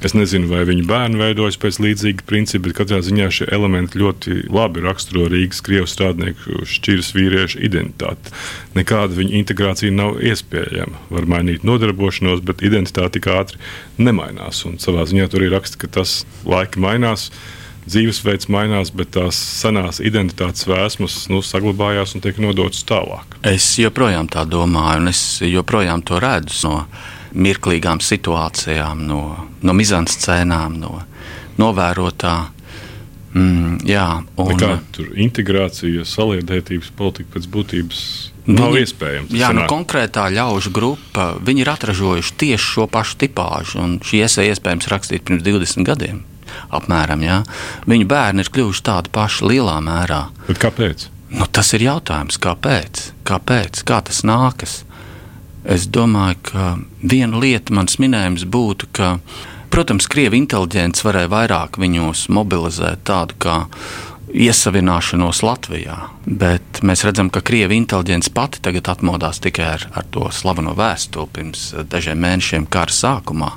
Es 0.05 0.13
nezinu, 0.13 0.49
vai 0.51 0.61
viņu 0.69 0.85
bērni 0.87 1.17
veidojas 1.21 1.57
pēc 1.61 1.79
līdzīga 1.81 2.27
principa, 2.29 2.67
bet 2.67 2.77
katrā 2.77 2.99
ziņā 3.05 3.31
šie 3.33 3.47
elementi 3.57 4.01
ļoti 4.01 4.43
labi 4.53 4.85
raksturo 4.85 5.31
Rīgas 5.33 5.63
krievu 5.65 5.89
strādnieku 5.89 6.67
šķiras 6.69 7.13
vīriešu 7.17 7.63
identitāti. 7.65 8.35
Nekāda 8.77 9.17
viņa 9.17 9.39
integrācija 9.41 9.95
nav 9.97 10.21
iespējama. 10.21 11.01
Var 11.17 11.29
mainīt 11.33 11.65
nodarbošanos, 11.65 12.45
bet 12.45 12.65
identitāte 12.67 13.17
tik 13.17 13.31
ātri 13.33 13.61
nemainās. 13.97 14.67
Un 14.69 14.77
savā 14.83 15.07
ziņā 15.09 15.31
tur 15.33 15.47
ir 15.47 15.55
rakstīts, 15.57 15.81
ka 15.81 15.93
tas 15.99 16.19
laika 16.45 16.83
mainās 16.83 17.31
dzīvesveids 17.87 18.51
mainās, 18.53 18.91
bet 18.95 19.15
tās 19.17 19.39
senās 19.63 20.01
identitātes 20.03 20.67
vēsmas 20.69 21.21
nu, 21.33 21.41
saglabājās 21.45 22.17
un 22.17 22.25
tiek 22.25 22.41
nodotas 22.43 22.83
tālāk. 22.87 23.39
Es 23.47 23.69
joprojām 23.81 24.29
tā 24.33 24.43
domāju, 24.49 25.05
un 25.05 25.13
es 25.13 25.23
joprojām 25.47 26.03
to 26.07 26.19
redzu 26.23 26.67
no 26.67 26.81
mirklīgām 27.37 28.01
situācijām, 28.05 29.07
no, 29.09 29.23
no 29.63 29.77
mizanscēnām, 29.77 30.79
no 30.81 31.01
novērotā. 31.61 32.37
Mm, 33.37 33.83
jā, 33.85 34.07
un, 34.41 34.53
Nekā, 34.55 34.71
tur 34.97 35.11
integrācija, 35.21 36.07
saliedētības 36.09 36.89
politika 36.97 37.35
pēc 37.35 37.49
būtības 37.53 37.99
nav 38.49 38.73
viņi, 38.73 38.87
iespējams. 38.87 39.35
Jā, 39.37 39.51
nu, 39.53 39.67
konkrētā 39.69 40.31
ļaužu 40.33 40.73
grupa, 40.73 41.35
viņi 41.45 41.65
ir 41.67 41.73
atražojuši 41.75 42.39
tieši 42.41 42.71
šo 42.77 42.87
pašu 42.89 43.21
tipāžu, 43.27 43.83
un 43.83 43.99
šī 44.01 44.23
esē 44.25 44.47
iespējams 44.49 44.89
rakstīt 44.93 45.29
pirms 45.29 45.45
20 45.45 45.85
gadiem 45.89 46.25
apmēram. 46.73 47.23
Ja? 47.25 47.43
Viņu 47.91 48.09
bērni 48.11 48.45
ir 48.45 48.51
kļuvuši 48.55 48.85
tādi 48.87 49.13
paši 49.13 49.51
lielā 49.51 49.77
mērā. 49.85 50.27
Bet 50.49 50.61
kāpēc? 50.63 51.09
Nu, 51.37 51.49
tas 51.51 51.73
ir 51.77 51.85
jautājums, 51.89 52.39
kāpēc? 52.41 53.11
kāpēc? 53.27 53.83
Kā 53.87 54.01
tas 54.07 54.23
nākas? 54.27 54.85
Es 55.67 55.89
domāju, 55.91 56.39
ka 56.47 56.65
viena 57.03 57.41
lieta 57.43 57.75
mans 57.75 57.99
minējums 57.99 58.45
būtu, 58.47 58.87
ka, 58.95 59.17
protams, 59.75 60.07
krievi 60.11 60.39
inteliģents 60.39 61.03
varēja 61.03 61.33
vairāk 61.33 61.81
viņos 61.83 62.29
mobilizēt 62.31 63.03
tādu 63.09 63.35
kā 63.43 63.57
iesavināšanos 64.31 65.43
Latvijā, 65.47 65.97
bet 66.27 66.83
mēs 66.87 67.03
redzam, 67.07 67.31
ka 67.35 67.43
krievi 67.47 67.79
inteliģents 67.81 68.31
pati 68.35 68.63
tagad 68.63 68.93
atmodās 68.95 69.43
tikai 69.43 69.67
ar, 69.75 69.87
ar 69.97 70.07
to 70.15 70.29
slaveno 70.35 70.75
vēstuli 70.79 71.33
pirms 71.35 71.69
dažiem 71.91 72.23
mēnešiem 72.23 72.67
kara 72.71 72.95
sākumā. 72.95 73.53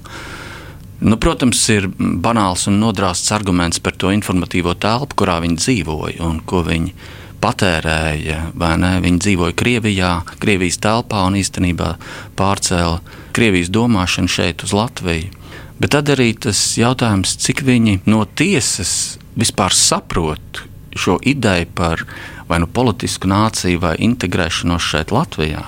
Nu, 1.00 1.16
protams, 1.22 1.62
ir 1.72 1.88
banāls 1.98 2.66
un 2.68 2.82
nodrāsts 2.82 3.32
arguments 3.36 3.80
par 3.80 3.96
to 3.96 4.12
informatīvo 4.12 4.74
telpu, 4.76 5.22
kurā 5.22 5.38
viņi 5.46 5.62
dzīvoja 5.62 6.26
un 6.26 6.42
ko 6.46 6.66
viņi 6.66 6.94
patērēja. 7.44 8.40
Viņi 8.56 9.24
dzīvoja 9.26 9.56
Krievijā, 9.60 10.14
Krievijas 10.40 10.80
telpā 10.84 11.26
un 11.28 11.38
īstenībā 11.40 11.94
pārcēla 12.40 13.00
Krievijas 13.36 13.72
domāšanu 13.74 14.32
šeit 14.32 14.66
uz 14.68 14.76
Latviju. 14.76 15.36
Bet 15.80 15.94
tad 15.96 16.12
arī 16.12 16.34
tas 16.36 16.60
jautājums, 16.76 17.38
cik 17.40 17.64
viņi 17.64 18.02
no 18.12 18.26
tiesas 18.28 19.18
vispār 19.40 19.72
saprot 19.72 20.66
šo 21.00 21.20
ideju 21.24 21.70
par 21.76 22.04
vai 22.50 22.60
nu 22.60 22.68
politisku 22.68 23.30
nāciju 23.30 23.80
vai 23.86 23.94
integrēšanos 24.04 24.84
šeit 24.84 25.14
Latvijā. 25.16 25.64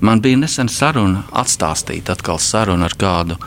Man 0.00 0.20
bija 0.24 0.40
nesen 0.40 0.68
saruna, 0.72 1.22
atstāstīta 1.32 2.16
atkal 2.16 2.40
saruna 2.42 2.88
ar 2.90 2.96
kādu 2.98 3.38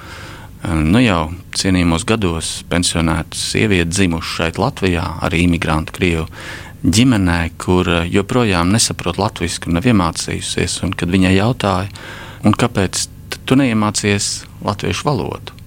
nu 0.67 0.99
jau 0.99 1.29
cienījumos 1.55 2.03
gados 2.07 2.49
pensionēta 2.71 3.37
sieviete 3.37 3.91
dzimuši 3.93 4.35
šeit 4.37 4.59
Latvijā, 4.59 5.05
arī 5.23 5.45
imigrantu 5.45 5.95
Krievu 5.95 6.25
ģimenē, 6.83 7.39
kur 7.59 7.87
joprojām 8.07 8.71
nesaprot 8.73 9.19
latviešu, 9.19 9.71
nav 9.73 9.87
iemācījusies. 9.89 10.79
Un, 10.85 10.93
kad 10.97 11.11
viņai 11.11 11.33
jautāja, 11.35 11.89
kāpēc 12.43 13.07
tu 13.45 13.57
neiemācījies 13.59 14.29
latviešu 14.65 15.07
valodu, 15.07 15.57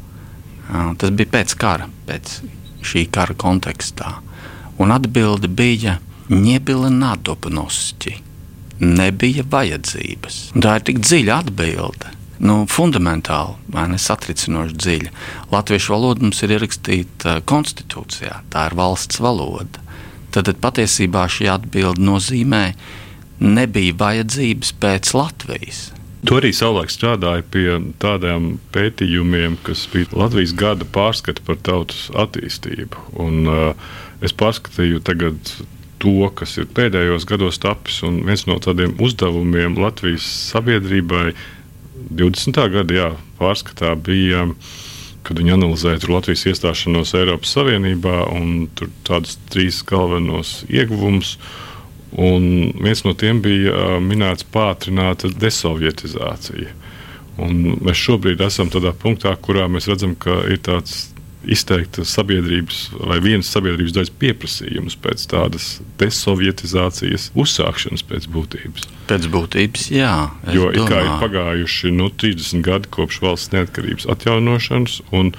tas 0.98 1.12
bija 1.12 1.34
pēc 1.36 1.56
kara, 1.60 1.88
pēc 2.08 2.38
šī 2.86 3.06
kara 3.12 3.36
kontekstā. 3.38 4.16
Un 4.80 4.94
atbilde 4.94 5.50
bija 5.52 5.98
ņebila 6.32 6.90
nadobnosti. 6.90 8.16
Nebija 8.82 9.44
vajadzības. 9.46 10.38
Tā 10.58 10.78
ir 10.78 10.84
tik 10.88 10.98
dziļa 11.04 11.36
atbilde 11.44 12.16
nu, 12.42 12.62
fundamentāli, 12.70 13.54
vai 13.72 13.86
ne 13.92 13.98
satricinoši 14.00 14.78
dziļa. 14.78 15.12
Latviešu 15.52 15.94
valoda 15.94 16.26
mums 16.26 16.42
ir 16.42 16.56
ierakstīta 16.56 17.38
konstitūcijā, 17.48 18.40
tā 18.52 18.66
ir 18.68 18.76
valsts 18.78 19.22
valoda. 19.22 19.81
Tad, 20.32 20.48
patiesībā 20.64 21.26
šī 21.28 21.48
atbilde 21.52 22.00
nozīmē, 22.02 22.62
nebija 23.42 23.96
vajadzības 24.00 24.72
pēc 24.80 25.12
Latvijas. 25.16 25.82
Tu 26.22 26.36
arī 26.38 26.52
savulaik 26.54 26.92
strādāji 26.94 27.44
pie 27.50 27.66
tādiem 28.02 28.52
pētījumiem, 28.74 29.58
kas 29.66 29.88
bija 29.90 30.12
Latvijas 30.14 30.54
gada 30.54 30.86
pārskata 30.86 31.42
par 31.44 31.58
tautas 31.66 32.06
attīstību. 32.14 33.08
Un, 33.24 33.40
uh, 33.50 33.94
es 34.22 34.34
pārskatīju 34.38 35.02
tagad 35.02 35.54
to, 36.02 36.14
kas 36.38 36.54
ir 36.62 36.70
pēdējos 36.74 37.26
gados 37.26 37.58
tapis, 37.62 38.00
un 38.06 38.22
viens 38.26 38.46
no 38.46 38.58
tādiem 38.62 38.94
uzdevumiem 39.02 39.74
Latvijas 39.82 40.28
sabiedrībai 40.52 41.26
ir 41.32 41.42
20. 42.10 42.58
gada 42.72 42.96
jā, 42.96 43.10
pārskatā 43.38 43.92
bija, 43.96 44.46
kad 45.26 45.38
viņi 45.38 45.54
analizēja 45.56 46.10
Latvijas 46.10 46.46
iestāšanos 46.50 47.14
Eiropas 47.18 47.54
Savienībā 47.56 48.24
un 48.34 48.68
tādus 49.06 49.38
trīs 49.52 49.82
galvenos 49.86 50.62
ieguvumus. 50.70 51.36
Un 52.12 52.74
viens 52.82 53.04
no 53.06 53.14
tiem 53.16 53.40
bija 53.44 53.96
minēts 54.04 54.44
pātrināta 54.52 55.30
desovietizācija. 55.32 56.74
Un 57.40 57.78
mēs 57.80 58.02
šobrīd 58.02 58.42
esam 58.44 58.68
tādā 58.72 58.92
punktā, 58.92 59.32
kurā 59.40 59.64
mēs 59.72 59.88
redzam, 59.88 60.12
ka 60.20 60.42
ir 60.52 60.60
tāds 60.60 61.06
izteikta 61.44 62.04
sabiedrības 62.06 62.84
vai 62.94 63.18
vienas 63.22 63.50
sabiedrības 63.52 63.94
daļas 63.96 64.12
pieprasījums 64.20 64.96
pēc 65.02 65.24
tādas 65.32 65.66
desovietizācijas 66.00 67.30
uzsākšanas 67.38 68.04
pēc 68.06 68.28
būtības. 68.32 68.86
Pēc 69.10 69.28
būtības, 69.32 69.88
jā. 69.94 70.14
Jo 70.54 70.70
kā 70.88 71.02
ir 71.02 71.12
pagājuši 71.22 71.92
nu, 71.96 72.08
30 72.22 72.64
gadi 72.66 72.90
kopš 72.94 73.20
valsts 73.24 73.52
neatkarības 73.54 74.08
atjaunošanas, 74.14 75.00
un 75.12 75.34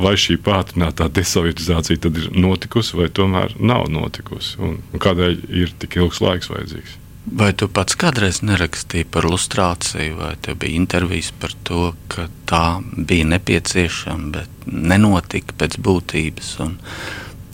vai 0.00 0.14
šī 0.20 0.38
pātrinātā 0.44 1.10
desovietizācija 1.12 2.06
tad 2.06 2.20
ir 2.20 2.30
notikusi 2.36 2.96
vai 3.00 3.10
tomēr 3.12 3.56
nav 3.60 3.88
notikusi, 3.92 4.56
un, 4.62 4.80
un 4.92 5.02
kādēļ 5.02 5.38
ir 5.62 5.76
tik 5.82 6.00
ilgs 6.00 6.22
laiks 6.24 6.52
vajadzīgs? 6.52 6.98
Vai 7.30 7.52
tu 7.54 7.68
pats 7.70 7.94
kādreiz 7.94 8.40
nerakstīji 8.42 9.06
par 9.14 9.26
lustrāciju, 9.30 10.16
vai 10.18 10.32
tev 10.42 10.56
bija 10.62 10.74
intervijas 10.74 11.30
par 11.38 11.52
to, 11.62 11.92
ka 12.10 12.26
tā 12.50 12.64
bija 12.96 13.28
nepieciešama, 13.30 14.32
bet 14.34 14.66
nenotika 14.66 15.54
pēc 15.60 15.76
būtības? 15.78 16.56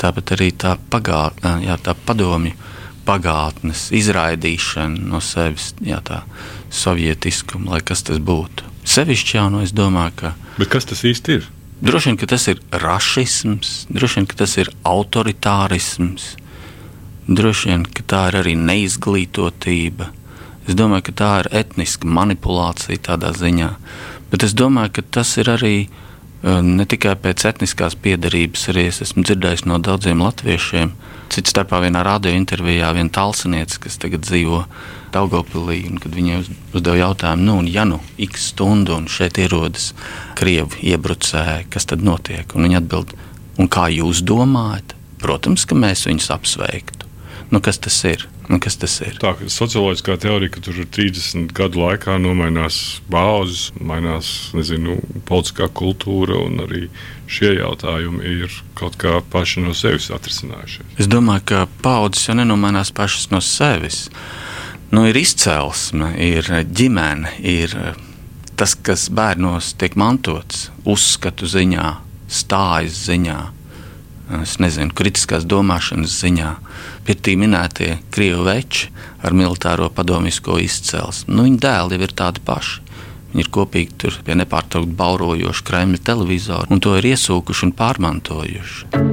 Tāpat 0.00 0.32
arī 0.36 0.48
tā, 0.56 0.76
pagātne, 0.92 1.58
jā, 1.66 1.76
tā 1.76 1.92
padomju 2.08 2.54
pagātnes 3.06 3.90
izraidīšana 3.94 5.10
no 5.12 5.20
sevis, 5.20 5.74
jā, 5.84 6.00
tā 6.04 6.22
sovietiskuma, 6.72 7.76
lai 7.76 7.82
kas 7.84 8.02
tas 8.08 8.18
būtu. 8.18 8.64
Sevišķi 8.86 9.38
jau 9.38 9.46
no 9.52 9.60
es 9.66 9.76
domāju, 9.76 10.16
ka. 10.22 10.32
Bet 10.56 10.72
kas 10.72 10.88
tas 10.88 11.04
īsti 11.04 11.36
ir? 11.36 11.46
Droši 11.84 12.10
vien, 12.10 12.18
ka 12.18 12.30
tas 12.32 12.48
ir 12.48 12.64
rašisms, 12.72 13.76
droši 13.92 14.22
vien, 14.22 14.28
ka 14.30 14.40
tas 14.40 14.56
ir 14.56 14.72
autoritārisms 14.88 16.32
Droši 17.26 17.72
vien, 17.72 17.84
tā 18.06 18.28
ir 18.30 18.36
arī 18.38 18.52
neizglītotība. 18.54 20.12
Es 20.66 20.76
domāju, 20.78 21.08
ka 21.08 21.12
tā 21.18 21.30
ir 21.42 21.48
etniska 21.58 22.06
manipulācija 22.06 23.02
tādā 23.08 23.32
ziņā. 23.34 23.72
Bet 24.30 24.44
es 24.46 24.54
domāju, 24.54 24.92
ka 24.94 25.02
tas 25.18 25.32
ir 25.42 25.50
arī 25.50 25.74
e, 25.82 25.88
ne 26.62 26.86
tikai 26.86 27.16
pēc 27.18 27.48
etniskās 27.50 27.96
piedarības, 27.98 28.68
arī 28.70 28.86
es 28.92 29.02
esmu 29.02 29.24
dzirdējis 29.26 29.64
no 29.66 29.78
daudziem 29.82 30.22
latviešiem. 30.22 30.92
Cits 31.34 31.50
starpā 31.50 31.80
vienā 31.82 32.04
radio 32.06 32.30
intervijā 32.30 32.92
viena 32.94 33.10
talsniece, 33.10 33.80
kas 33.82 33.98
tagad 34.02 34.22
dzīvo 34.26 34.62
Daugopilī, 35.14 35.80
un 35.90 35.98
kad 36.02 36.14
viņai 36.14 36.36
uzdeva 36.74 36.98
jautājumu, 37.00 37.46
nu, 37.48 37.56
un 37.62 37.70
ja 37.70 37.86
nu 37.88 37.98
x 38.22 38.52
stundu 38.52 38.94
un 38.98 39.08
šeit 39.10 39.40
ierodas 39.42 39.92
krievi 40.38 40.92
iebrucēji, 40.92 41.66
kas 41.74 41.90
tad 41.90 42.06
notiek? 42.06 42.54
Un 42.54 42.68
viņa 42.68 42.84
atbild, 42.84 43.16
un 43.58 43.70
kā 43.70 43.88
jūs 43.94 44.22
domājat? 44.26 44.94
Protams, 45.22 45.66
ka 45.66 45.78
mēs 45.78 46.06
viņus 46.06 46.30
apsveiktu. 46.36 47.05
Nu, 47.50 47.60
kas 47.62 47.78
tas 47.78 47.96
ir? 48.04 48.26
Nu, 48.48 48.58
kas 48.62 48.74
tas 48.78 48.96
ir? 49.06 49.18
Tā 49.22 49.30
ir 49.38 49.50
socioloģiskā 49.52 50.16
teorija, 50.22 50.50
ka 50.56 50.62
tur 50.66 50.80
30 50.82 51.52
gadu 51.54 51.78
laikā 51.84 52.16
nomainās 52.18 52.98
bāzes, 53.10 53.68
mainās 53.78 54.30
nezinu, 54.56 54.96
politiskā 55.28 55.68
kultūra 55.70 56.40
un 56.42 56.58
arī 56.64 56.86
šie 57.30 57.52
jautājumi 57.60 58.26
ir 58.42 58.58
kaut 58.78 58.98
kā 58.98 59.20
paši 59.30 59.62
no 59.62 59.74
sevis 59.78 60.10
atrisinājušies. 60.14 60.96
Es 60.98 61.10
domāju, 61.10 61.46
ka 61.52 61.62
paudzes 61.86 62.26
jau 62.26 62.34
nenomainās 62.38 62.90
pašas 62.94 63.30
no 63.30 63.42
sevis. 63.42 64.06
Nu, 64.90 65.06
ir 65.06 65.18
izcelsme, 65.18 66.12
ir 66.22 66.50
ģimene, 66.66 67.36
ir 67.42 67.74
tas, 68.58 68.74
kas 68.74 69.06
bērnos 69.14 69.74
tiek 69.78 69.94
mantots, 69.98 70.70
uzskatu 70.86 71.46
ziņā, 71.50 71.92
stājas 72.26 73.04
ziņā, 73.06 73.38
nezinu, 74.62 74.94
kritiskās 74.98 75.46
domāšanas 75.46 76.14
ziņā 76.22 76.52
pirtī 77.06 77.36
minētie 77.38 77.96
krievu 78.14 78.44
veči 78.48 78.90
ar 79.22 79.34
militāro 79.36 79.88
padomisko 79.94 80.58
izcelsmi. 80.62 81.34
Nu, 81.34 81.46
viņa 81.46 81.62
dēli 81.62 81.98
jau 81.98 82.06
ir 82.06 82.14
tādi 82.18 82.42
paši. 82.46 82.82
Viņi 83.32 83.44
ir 83.44 83.50
kopīgi 83.52 83.98
tur 84.00 84.16
pie 84.24 84.34
nepārtraukti 84.38 84.96
baurojoša 84.96 85.64
Kremļa 85.68 86.02
televizora 86.06 86.72
un 86.72 86.80
to 86.82 86.94
ir 86.98 87.10
iesūkuši 87.12 87.66
un 87.68 87.72
pārmantojuši. 87.76 89.04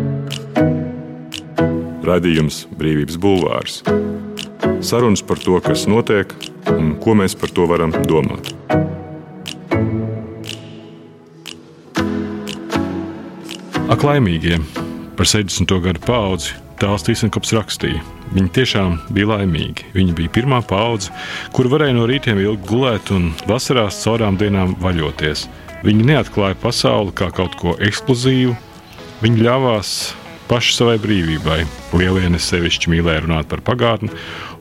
Radījums 2.03 2.65
Brīvības 2.79 3.19
Bulvārs. 3.19 3.81
Sarunas 4.83 5.23
par 5.23 5.39
to, 5.39 5.59
kas 5.63 5.85
notiek 5.87 6.33
un 6.71 6.95
ko 7.03 7.15
mēs 7.19 7.35
par 7.39 7.51
to 7.55 7.67
varam 7.69 7.93
domāt. 8.07 8.51
Ak, 13.93 14.01
laimīgie 14.01 14.57
par 15.17 15.27
70. 15.29 15.69
gadu 15.83 16.01
paudzi 16.03 16.55
Tāls 16.81 17.05
Tīsenkops 17.05 17.53
rakstīja. 17.55 18.01
Viņi 18.33 18.49
tiešām 18.55 18.95
bija 19.13 19.29
laimīgi. 19.33 19.85
Viņi 19.93 20.15
bija 20.17 20.31
pirmā 20.33 20.61
paudze, 20.65 21.13
kur 21.53 21.69
varēja 21.71 21.97
no 21.97 22.07
rītiem 22.09 22.41
ilgi 22.41 22.65
gulēt 22.69 23.11
un 23.13 23.29
vasarās 23.49 24.01
caurām 24.03 24.39
dienām 24.41 24.73
vaļoties. 24.81 25.45
Viņi 25.83 26.09
neatklāja 26.09 26.57
pasauli 26.63 27.13
kā 27.15 27.29
kaut 27.35 27.57
ko 27.59 27.75
eksplozīvu, 27.83 28.55
viņi 29.21 29.45
ļāvās 29.45 29.93
paši 30.49 30.75
savai 30.79 30.97
brīvībai. 31.03 31.61
Lielienes 31.93 32.49
sevišķi 32.49 32.91
mīlēja 32.93 33.25
runāt 33.27 33.51
par 33.51 33.63
pagātni, 33.65 34.11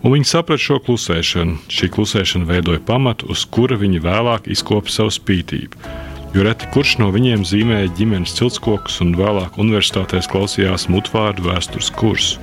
un 0.02 0.16
viņi 0.16 0.28
saprata 0.28 0.66
šo 0.66 0.78
klusēšanu. 0.84 1.58
Šī 1.72 1.90
klusēšana 1.96 2.48
veidoja 2.50 2.82
pamatu, 2.86 3.30
uz 3.32 3.46
kura 3.48 3.78
viņi 3.80 4.02
vēlāk 4.04 4.50
izkopa 4.52 4.92
savu 4.92 5.14
spītību 5.14 6.10
jo 6.34 6.42
reti 6.46 6.68
kurš 6.72 6.96
no 7.02 7.10
viņiem 7.12 7.44
zīmēja 7.44 7.92
ģimenes 7.98 8.32
ciltskokus 8.38 9.00
un 9.04 9.12
vēlāk 9.18 9.58
universitātēs 9.60 10.28
klausījās 10.32 10.88
mutvārdu 10.92 11.44
vēstures 11.44 11.92
kursu. 11.96 12.40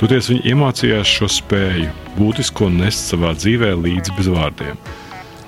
Toties 0.00 0.32
viņi 0.32 0.50
iemācījās 0.50 1.06
šo 1.06 1.28
spēju, 1.30 1.92
būtisko 2.18 2.68
nest 2.74 3.06
savā 3.12 3.30
dzīvē 3.38 3.70
līdzi 3.78 4.16
bez 4.18 4.30
vārdiem. 4.34 4.80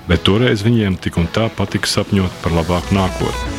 Bet 0.07 0.23
toreiz 0.23 0.63
viņiem 0.63 0.95
tik 1.03 1.19
un 1.19 1.27
tā 1.35 1.49
patika 1.51 1.89
sapņot 1.91 2.39
par 2.43 2.55
labāku 2.55 2.95
nākotni. 2.95 3.55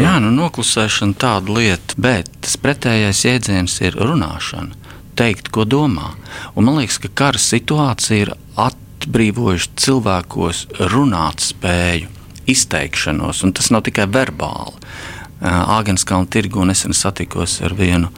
Jā, 0.00 0.16
nu, 0.22 0.30
noklusēšana 0.32 1.18
tāda 1.20 1.52
lieta, 1.52 1.96
bet 2.00 2.30
tas 2.40 2.56
pretējais 2.62 3.24
jēdziens 3.26 3.74
ir 3.84 3.98
runāšana, 4.00 4.94
teikt, 5.18 5.50
ko 5.52 5.66
domā. 5.68 6.14
Un 6.54 6.70
man 6.70 6.80
liekas, 6.80 7.02
ka 7.02 7.10
kara 7.12 7.42
situācija 7.42 8.24
ir 8.24 8.32
attīstīta 8.54 8.89
atbrīvojuši 9.00 9.70
cilvēkos 9.80 10.66
runāt 10.92 11.40
spēju, 11.44 12.10
izteikšanos, 12.50 13.44
un 13.46 13.54
tas 13.56 13.70
nav 13.72 13.86
tikai 13.88 14.08
verbāli. 14.10 14.76
Āgānskalna 15.40 16.28
tirgu 16.28 16.66
nesen 16.68 16.92
satikos 16.96 17.60
ar 17.64 17.72
vienu 17.78 18.10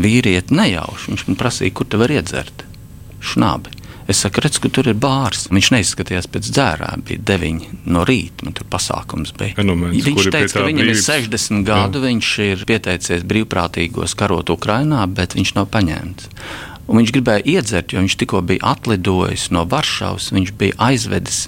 vīrieti 0.00 0.56
nejauši. 0.56 1.12
Viņš 1.12 1.28
man 1.28 1.38
prasīja, 1.40 1.72
kur 1.76 1.88
te 1.88 2.00
var 2.00 2.12
iedzert 2.12 2.66
šnabi. 3.24 3.78
Es 4.10 4.24
saku, 4.24 4.42
redz, 4.42 4.58
ka 4.58 4.68
tur 4.72 4.88
ir 4.90 4.96
bārs. 4.98 5.44
Viņš 5.54 5.68
neizskatījās 5.70 6.26
pēc 6.32 6.48
dzērājuma. 6.50 7.04
Bija 7.06 7.22
9 7.30 7.84
no 7.94 8.02
rīta. 8.08 8.42
Man 8.42 8.56
tur 8.58 8.66
pasākums 8.72 9.30
bija. 9.38 9.54
Fenomens, 9.60 10.02
viņš 10.02 10.30
teica, 10.34 10.56
ka 10.56 10.64
viņam 10.66 10.82
brīvs. 10.88 11.04
ir 11.04 11.28
60 11.28 11.62
gadu. 11.68 12.00
Jā. 12.00 12.06
Viņš 12.08 12.30
ir 12.48 12.64
pieteicies 12.66 13.26
brīvprātīgos 13.30 14.16
karot 14.18 14.50
Ukrajinā, 14.50 15.04
bet 15.14 15.38
viņš 15.38 15.54
nav 15.60 15.70
paņemts. 15.70 16.26
Un 16.90 16.98
viņš 16.98 17.12
gribēja 17.14 17.44
iedzert, 17.46 17.92
jo 17.94 18.02
viņš 18.02 18.16
tikko 18.18 18.40
bija 18.42 18.72
atlidojis 18.72 19.46
no 19.54 19.62
Varšavas. 19.70 20.32
Viņš 20.34 20.52
bija 20.58 20.74
aizvedis 20.90 21.44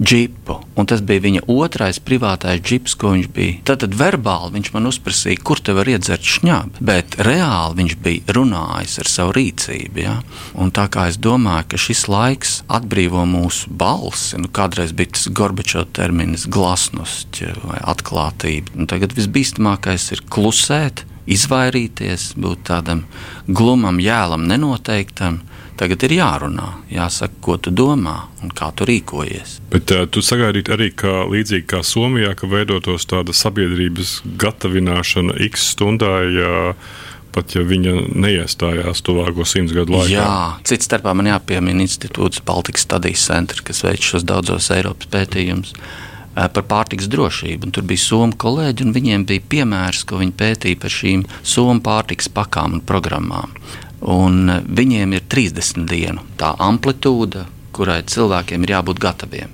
džipu, 0.00 0.56
un 0.76 0.88
tas 0.88 1.02
bija 1.04 1.24
viņa 1.24 1.42
otrais 1.52 2.00
privātais 2.00 2.62
džips, 2.64 2.94
ko 2.96 3.12
viņš 3.12 3.28
bija. 3.36 3.58
Tad, 3.68 3.82
tad 3.84 3.96
verbāli 3.98 4.54
viņš 4.54 4.70
man 4.72 4.88
uzprasīja, 4.88 5.42
kur 5.44 5.60
te 5.60 5.74
var 5.76 5.90
iedzert 5.92 6.24
šņābi, 6.24 6.80
bet 6.88 7.18
reāli 7.28 7.82
viņš 7.82 7.96
bija 8.06 8.36
runājis 8.38 8.96
ar 9.02 9.10
savu 9.12 9.34
rīcību. 9.36 10.00
Ja? 10.00 10.14
Un 10.56 10.72
tā 10.72 10.86
kā 10.92 11.08
es 11.10 11.20
domāju, 11.20 11.68
ka 11.74 11.80
šis 11.80 12.06
laiks 12.12 12.54
atbrīvo 12.72 13.26
mūsu 13.28 13.72
balsi, 13.76 14.40
nu, 14.40 14.48
kādreiz 14.48 14.96
bija 14.96 15.12
tas 15.16 15.28
Gorbačovs 15.28 15.92
termins 15.96 16.46
glasnost 16.48 17.42
vai 17.66 17.82
atklātība. 17.84 18.72
Un 18.80 18.88
tagad 18.88 19.12
visbīstamākais 19.16 20.08
ir 20.16 20.24
klusēt 20.32 21.04
izvairīties, 21.26 22.32
būt 22.40 22.66
tādam 22.70 23.04
glumam, 23.46 24.00
jēlam, 24.02 24.46
nenoteiktam. 24.50 25.42
Tagad 25.76 26.06
ir 26.06 26.14
jārunā, 26.16 26.70
jāsaka, 26.88 27.34
ko 27.44 27.58
tu 27.60 27.68
domā 27.68 28.14
un 28.40 28.52
kā 28.56 28.70
tu 28.72 28.86
rīkojies. 28.88 29.58
Bet 29.74 29.92
uh, 29.92 30.06
tu 30.08 30.22
sagaidīji 30.24 30.72
arī, 30.72 30.88
ka 30.96 31.26
līdzīgi 31.28 31.66
kā 31.68 31.82
Somijā, 31.84 32.32
ka 32.38 32.48
veidotos 32.48 33.04
tāda 33.10 33.36
sabiedrības 33.36 34.22
gatavināšana 34.40 35.36
x 35.50 35.74
stundā. 35.74 36.14
Ja 36.32 36.54
pat 37.36 37.52
ja 37.52 37.60
viņa 37.66 37.92
neiestājās 38.16 39.02
tuvāko 39.04 39.44
simts 39.44 39.74
gadu 39.76 39.92
laikā. 39.98 40.14
Jā, 40.14 40.30
cits 40.64 40.88
starpā 40.88 41.12
man 41.12 41.28
jāpiemina 41.28 41.84
institūts 41.84 42.40
Baltikas 42.46 42.86
Studijas 42.86 43.26
Center, 43.28 43.60
kas 43.66 43.84
veic 43.84 44.00
šos 44.00 44.24
daudzos 44.24 44.70
Eiropas 44.72 45.10
pētījumus. 45.12 45.74
Eh, 45.76 46.15
par 46.36 46.66
pārtiks 46.68 47.08
drošību. 47.12 47.66
Un 47.66 47.74
tur 47.74 47.86
bija 47.88 48.04
somu 48.04 48.36
kolēģi, 48.36 48.86
un 48.86 48.94
viņiem 48.96 49.26
bija 49.28 49.44
piemērs, 49.54 50.04
ko 50.08 50.20
viņi 50.20 50.36
pētīja 50.36 50.80
par 50.82 50.92
šīm 50.92 51.26
somu 51.42 51.80
pārtiks 51.84 52.30
pakām 52.32 52.78
un 52.78 52.84
programmām. 52.86 53.56
Un 54.12 54.50
eh, 54.52 54.62
viņiem 54.62 55.16
ir 55.16 55.26
30 55.32 55.88
dienu 55.88 56.24
tā 56.40 56.52
amplitūda, 56.60 57.46
kurai 57.76 58.02
cilvēkiem 58.08 58.64
ir 58.64 58.76
jābūt 58.78 59.02
gataviem 59.02 59.52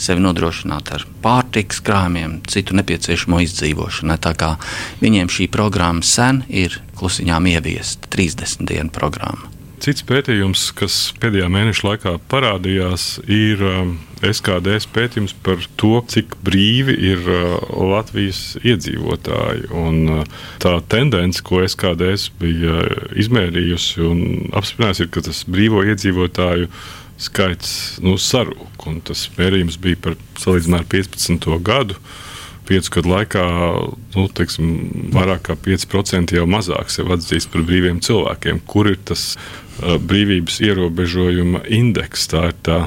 sevi 0.00 0.22
nodrošināt 0.24 0.94
ar 0.96 1.04
pārtikas 1.20 1.82
krājumiem, 1.84 2.38
citu 2.48 2.72
nepieciešamo 2.78 3.42
izdzīvošanai. 3.44 4.16
Tā 4.24 4.32
kā 4.32 4.54
viņiem 5.02 5.28
šī 5.28 5.50
programma 5.52 6.00
sen 6.06 6.40
ir 6.48 6.80
klusiņām 6.96 7.50
ieviesta 7.52 8.08
30 8.08 8.64
dienu 8.70 8.94
programma. 8.96 9.59
Cits 9.80 10.04
pētījums, 10.06 10.68
kas 10.76 10.94
pēdējā 11.20 11.48
mēneša 11.52 11.86
laikā 11.86 12.12
parādījās, 12.30 13.06
ir 13.30 13.62
um, 13.64 13.92
SKDS 14.20 14.88
pētījums 14.92 15.34
par 15.44 15.62
to, 15.80 15.94
cik 16.12 16.36
brīvi 16.44 16.96
ir 17.10 17.24
uh, 17.24 17.56
Latvijas 17.90 18.58
iedzīvotāji. 18.60 19.70
Un, 19.80 20.00
uh, 20.20 20.40
tā 20.62 20.76
tendence, 20.92 21.42
ko 21.46 21.62
SKDS 21.64 22.30
bija 22.40 22.82
izmērījusi 23.20 24.04
un 24.04 24.24
apspriest, 24.56 25.06
ir, 25.06 25.12
ka 25.14 25.24
tas 25.24 25.44
brīvo 25.48 25.84
iedzīvotāju 25.88 26.68
skaits 27.20 27.72
nu, 28.04 28.16
sarūk. 28.20 28.88
Tas 29.04 29.26
mērījums 29.36 29.80
bija 29.80 29.98
par 30.08 30.18
salīdzinājumā 30.40 30.84
ar 30.84 30.92
15. 30.92 31.50
gadu 31.64 31.96
piecu 32.70 32.94
gadu 32.98 33.12
laikā 33.14 33.42
nu, 34.14 34.28
teiksim, 34.38 34.70
vairāk 35.14 35.48
kā 35.50 35.58
5% 35.66 36.38
jau 36.38 36.46
mazāk 36.50 36.92
sev 36.94 37.10
atzīst 37.16 37.50
par 37.52 37.66
brīviem 37.66 38.00
cilvēkiem. 38.04 38.62
Kur 38.70 38.92
ir 38.92 39.00
tas 39.10 39.34
uh, 39.34 39.98
brīvības 39.98 40.62
ierobežojuma 40.68 41.66
indeks? 41.80 42.30
Tā 42.30 42.48
ir 42.52 42.58
tā 42.66 42.80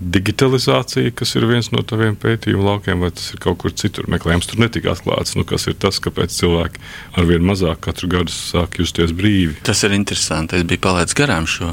digitalizācija, 0.00 1.12
kas 1.16 1.32
ir 1.38 1.46
viens 1.48 1.70
no 1.72 1.80
taviem 1.86 2.16
pētījuma 2.20 2.66
laukiem, 2.70 3.00
vai 3.00 3.10
tas 3.16 3.30
ir 3.32 3.40
kaut 3.40 3.58
kur 3.62 3.72
citur 3.72 4.08
meklējams. 4.12 4.48
Tur 4.50 4.60
netika 4.60 4.92
atklāts, 4.92 5.36
nu, 5.38 5.44
kas 5.48 5.66
ir 5.70 5.78
tas, 5.80 6.00
kāpēc 6.04 6.34
cilvēki 6.36 6.82
ar 7.16 7.28
vien 7.28 7.46
mazāk 7.46 7.80
katru 7.88 8.10
gadu 8.12 8.34
sāk 8.34 8.76
justies 8.82 9.14
brīvi. 9.16 9.56
Tas 9.66 9.82
ir 9.88 9.96
interesanti. 9.96 10.60
Es 10.60 10.68
biju 10.68 10.84
palaidis 10.84 11.16
garām 11.16 11.48
šo. 11.48 11.72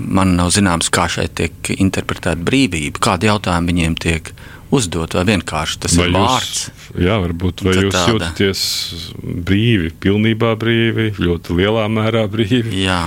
Man 0.00 0.34
nav 0.38 0.50
zināms, 0.56 0.88
kā 0.90 1.04
šeit 1.12 1.36
tiek 1.38 1.74
interpretēta 1.76 2.40
brīvība, 2.40 3.02
kādi 3.10 3.28
jautājumi 3.28 3.74
viņiem 3.74 3.96
tiek 4.00 4.32
uzdot, 4.76 5.16
vai 5.16 5.24
vienkārši 5.28 5.78
tas 5.82 5.96
vai 5.98 6.08
ir 6.08 6.16
vārds. 6.16 6.62
Jūs, 6.68 6.96
jā, 7.06 7.18
varbūt 7.22 7.62
vai 7.66 7.74
jūs 7.76 7.94
tāda. 7.94 8.12
jūtaties 8.12 8.62
brīvi, 9.48 9.92
pilnībā 10.02 10.54
brīvi, 10.60 11.10
ļoti 11.20 11.56
lielā 11.60 11.86
mērā 11.92 12.26
brīvi. 12.32 12.82
Jā, 12.84 13.00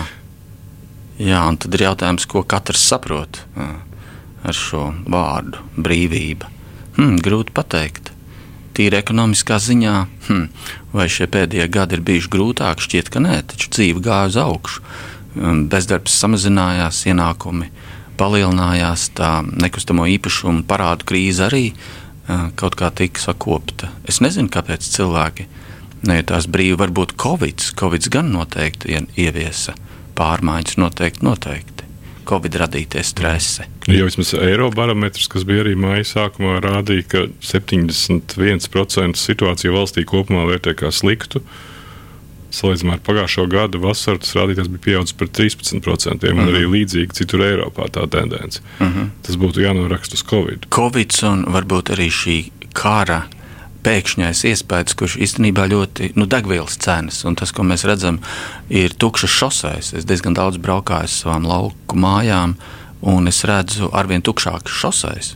jā 1.21 1.41
un 1.47 1.59
tad 1.61 1.77
ir 1.77 1.85
jautājums, 1.89 2.27
ko 2.29 2.43
katrs 2.43 2.85
saprot 2.91 3.41
ar 3.57 4.55
šo 4.55 4.89
vārdu 5.09 5.61
brīvība. 5.77 6.49
Hmm, 6.97 7.19
grūti 7.23 7.55
pateikt. 7.55 8.13
Tīri 8.75 8.99
ekonomiskā 8.99 9.57
ziņā, 9.59 9.95
hmm, 10.29 10.45
vai 10.95 11.09
šie 11.11 11.27
pēdējie 11.31 11.67
gadi 11.71 11.97
ir 11.97 12.03
bijuši 12.07 12.31
grūtāki, 12.31 12.85
šķiet, 12.85 13.11
ka 13.11 13.21
nē, 13.23 13.39
taču 13.51 13.71
dzīve 13.75 14.03
gāja 14.05 14.31
uz 14.31 14.39
augšu. 14.39 14.83
Bezdarbs 15.69 16.15
samazinājās, 16.19 17.03
ienākumi 17.11 17.67
uh, 17.67 17.89
palielinājās, 18.19 19.09
tā 19.17 19.39
nekustamo 19.47 20.07
īpašumu 20.17 20.65
parādu 20.69 21.07
krīze 21.09 21.47
arī 21.47 21.65
kaut 22.59 22.75
kā 22.77 22.91
tika 22.93 23.21
sakopta. 23.23 23.89
Es 24.09 24.19
nezinu, 24.21 24.51
kāpēc 24.53 24.85
cilvēki 24.85 25.47
nejūtās 26.05 26.45
brīvi. 26.51 26.77
Varbūt 26.79 27.15
Covid, 27.19 27.71
Covid 27.79 28.09
gan 28.13 28.29
noteikti 28.35 28.99
ieviesa 29.17 29.73
pārmaiņas, 30.19 30.77
noteikti. 30.77 31.25
noteikti. 31.25 31.87
Covid 32.29 32.59
radītie 32.61 33.01
stresi. 33.01 33.65
Jau 33.89 34.05
vismaz 34.05 34.35
Eirobarometrs, 34.37 35.25
kas 35.33 35.47
bija 35.49 35.63
arī 35.63 35.73
māja 35.73 36.05
sākumā, 36.05 36.59
rādīja, 36.61 37.07
ka 37.09 37.23
71% 37.41 39.17
situāciju 39.17 39.73
valstī 39.73 40.05
kopumā 40.05 40.43
vērtē 40.51 40.75
kā 40.77 40.91
sliktu. 40.93 41.41
Uh, 41.41 41.68
Salīdzinājumā 42.49 42.95
ar 42.97 43.01
pagājušo 43.05 43.45
gadu 43.51 43.81
vasaru 43.83 44.21
tas 44.23 44.35
rādītājs 44.37 44.69
bija 44.73 44.85
pieaudzis 44.85 45.17
par 45.17 45.27
13%, 45.27 46.31
un 46.31 46.39
uh 46.39 46.45
-huh. 46.45 46.49
arī 46.49 46.63
mhm. 46.63 46.73
līdzīgi 46.73 47.13
citur 47.13 47.41
Eiropā 47.45 47.89
tā 47.89 48.07
tendence. 48.09 48.61
Uh 48.79 48.87
mhm. 48.87 48.99
-huh. 48.99 49.09
Tas 49.21 49.35
būtu 49.35 49.61
jānoraksta 49.61 50.13
uz 50.13 50.23
Covid. 50.23 50.65
Covid 50.69 51.11
un 51.23 51.45
varbūt 51.45 51.93
arī 51.93 52.09
šī 52.09 52.51
kara 52.73 53.23
pēkšņais 53.83 54.43
iespējas, 54.49 54.95
kurš 54.99 55.17
īstenībā 55.23 55.67
ļoti 55.71 56.11
nu, 56.19 56.25
degvielas 56.25 56.77
cenas, 56.77 57.23
un 57.25 57.35
tas, 57.39 57.51
ko 57.55 57.63
mēs 57.63 57.85
redzam, 57.87 58.19
ir 58.69 58.93
tukšas 58.93 59.29
šoseis. 59.29 59.93
Es 59.93 60.05
diezgan 60.05 60.33
daudz 60.33 60.57
braukāju 60.57 61.09
uz 61.09 61.17
savām 61.23 61.47
lauku 61.47 61.95
mājām, 61.95 62.55
un 63.01 63.27
es 63.31 63.43
redzu 63.47 63.89
arvien 63.93 64.21
tukšākas 64.25 64.79
šoseis. 64.81 65.35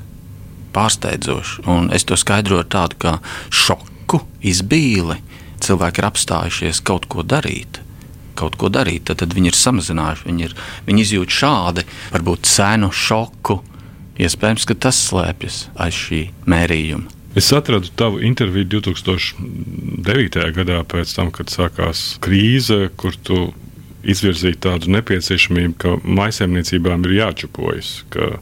Pārsteidzoši, 0.73 1.63
un 1.69 1.91
es 1.93 2.03
to 2.03 2.17
skaidroju 2.17 2.65
ar 2.65 2.69
tādu 2.75 2.99
kā 2.99 3.17
šoku, 3.49 4.23
izbīli 4.41 5.19
cilvēki 5.63 6.01
ir 6.01 6.09
apstājušies 6.09 6.83
kaut 6.85 7.07
ko 7.11 7.25
darīt. 7.25 7.81
Kaut 8.39 8.57
ko 8.57 8.69
darīt, 8.73 9.05
tad, 9.09 9.21
tad 9.21 9.35
viņi 9.37 9.51
ir 9.51 9.57
samazinājuši, 9.57 10.25
viņi, 10.29 10.47
ir, 10.47 10.55
viņi 10.87 11.03
izjūt 11.05 11.35
šādi, 11.39 11.85
varbūt 12.15 12.47
cenu 12.49 12.89
šoku. 12.89 13.59
Iespējams, 14.23 14.65
ka 14.69 14.77
tas 14.77 14.99
slēpjas 15.09 15.67
aiz 15.81 15.97
šī 15.97 16.23
mērījuma. 16.49 17.09
Es 17.37 17.49
atradu 17.53 17.89
tavu 17.97 18.19
interviju 18.21 18.67
2009. 18.75 20.43
gadā, 20.53 20.83
tam, 21.15 21.31
kad 21.33 21.49
sākās 21.49 22.03
krīze, 22.21 22.91
kur 22.97 23.17
tu 23.25 23.47
izvirzīji 24.03 24.59
tādu 24.61 24.91
nepieciešamību, 24.93 25.73
ka 25.81 25.95
maisaimniecībām 26.03 27.07
ir 27.07 27.15
jāčupojas. 27.21 28.03
Ka 28.13 28.35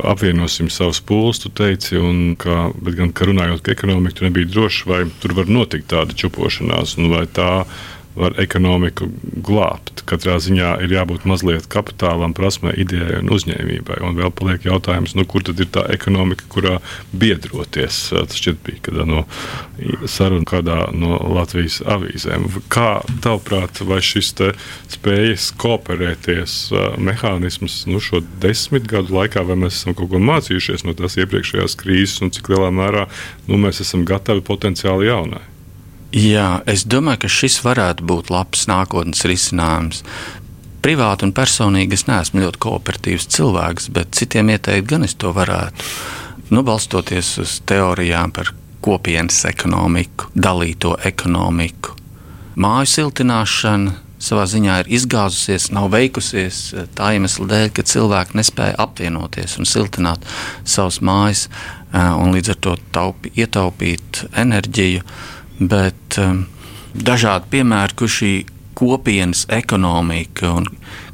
apvienosim 0.00 0.70
savus 0.72 1.02
pūles, 1.04 1.42
tu 1.42 1.50
teici, 1.52 1.98
un 2.00 2.34
ka, 2.40 2.70
gan 2.96 3.12
ka 3.12 3.28
runājot 3.28 3.64
par 3.64 3.74
ekonomiku, 3.74 4.18
tu 4.18 4.26
nebija 4.28 4.48
drošs, 4.48 4.84
vai 4.88 5.02
tur 5.20 5.36
var 5.36 5.50
notikt 5.52 5.90
tāda 5.92 6.16
čupošanās, 6.16 6.96
un 7.00 7.12
vai 7.12 7.26
tā 7.28 7.64
var 8.18 8.36
ekonomiku 8.40 9.08
glābt. 9.44 10.02
Katrā 10.08 10.36
ziņā 10.42 10.74
ir 10.84 10.92
jābūt 10.92 11.24
mazliet 11.28 11.68
kapitālam, 11.72 12.34
prasmē, 12.36 12.74
idejai 12.82 13.20
un 13.22 13.30
uzņēmībai. 13.32 14.00
Un 14.04 14.18
vēl 14.18 14.32
paliek 14.36 14.66
jautājums, 14.66 15.14
nu, 15.16 15.24
kur 15.28 15.44
tad 15.46 15.60
ir 15.62 15.70
tā 15.72 15.86
ekonomika, 15.94 16.46
kurā 16.52 16.78
biedroties. 17.16 18.00
Tas 18.12 18.38
šķiet 18.38 18.60
bija 18.66 18.82
kādā 18.88 19.06
no 19.08 19.24
sarunu 20.10 20.46
kādā 20.48 20.78
no 20.96 21.16
Latvijas 21.32 21.80
avīzēm. 21.88 22.48
Kā 22.72 23.02
tavuprāt, 23.24 23.82
vai 23.88 24.02
šis 24.04 24.34
spējas 24.92 25.50
kooperēties 25.60 26.58
mehānisms 27.02 27.82
nu, 27.90 28.00
šo 28.02 28.22
desmit 28.42 28.88
gadu 28.90 29.16
laikā, 29.18 29.44
vai 29.48 29.58
mēs 29.64 29.80
esam 29.80 29.96
kaut 29.98 30.12
ko 30.12 30.20
mācījušies 30.22 30.86
no 30.86 30.96
tās 30.98 31.18
iepriekšējās 31.20 31.78
krīzes 31.80 32.24
un 32.24 32.32
cik 32.34 32.52
lielā 32.52 32.72
mērā 32.74 33.08
nu, 33.48 33.60
mēs 33.60 33.82
esam 33.84 34.06
gatavi 34.08 34.44
potenciāli 34.46 35.10
jaunai? 35.10 35.44
Jā, 36.12 36.60
es 36.68 36.82
domāju, 36.84 37.22
ka 37.24 37.28
šis 37.32 37.62
varētu 37.64 38.04
būt 38.04 38.28
labs 38.28 38.66
nākotnes 38.68 39.24
risinājums. 39.24 40.02
Privāti 40.84 41.24
un 41.24 41.32
personīgi 41.32 41.96
es 41.96 42.04
neesmu 42.04 42.42
ļoti 42.42 42.60
kooperatīvs 42.60 43.28
cilvēks, 43.32 43.88
bet 43.96 44.12
citiem 44.18 44.50
ieteikt 44.52 44.90
gan 44.90 45.06
es 45.06 45.16
to 45.16 45.32
varētu. 45.32 45.88
Nu, 46.52 46.60
balstoties 46.66 47.32
uz 47.40 47.56
teorijām 47.64 48.34
par 48.36 48.52
kopienas 48.84 49.40
ekonomiku, 49.48 50.28
dalīto 50.36 50.98
ekonomiku. 51.08 51.96
Māju 52.60 52.92
siltināšana 52.92 53.96
savā 54.22 54.44
ziņā 54.50 54.82
ir 54.82 54.90
izgāzusies, 54.98 55.70
nav 55.72 55.88
veikusies 55.94 56.58
tā 56.98 57.14
iemesla 57.16 57.48
dēļ, 57.54 57.68
ka 57.72 57.88
cilvēki 57.88 58.36
nespēja 58.38 58.76
apvienoties 58.84 59.56
un 59.62 59.70
siltināt 59.70 60.26
savas 60.68 61.00
mājas, 61.00 61.46
un 61.92 62.34
līdz 62.36 62.52
ar 62.52 62.60
to 62.66 62.76
taupi, 62.92 63.32
ietaupīt 63.32 64.26
enerģiju 64.44 65.06
bet 65.70 66.18
um, 66.22 66.44
dažādi 66.94 67.50
piemēri, 67.56 67.96
kur 67.98 68.10
šī 68.10 68.32
kopienas 68.78 69.44
ekonomika 69.52 70.50
un 70.56 70.68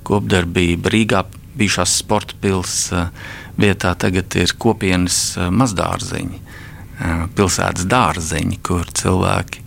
kopdarbība 0.07 0.93
Rīgā 0.95 1.25
bijušās 1.59 1.99
sporta 2.01 2.39
pilsētas 2.41 2.93
uh, 2.95 3.37
vietā 3.59 3.95
tagad 3.99 4.35
ir 4.39 4.55
kopienas 4.61 5.21
uh, 5.37 5.49
mazdārziņi, 5.55 6.41
uh, 6.41 7.25
pilsētas 7.35 7.89
dārziņi, 7.91 8.61
kur 8.63 8.87
cilvēki 8.95 9.67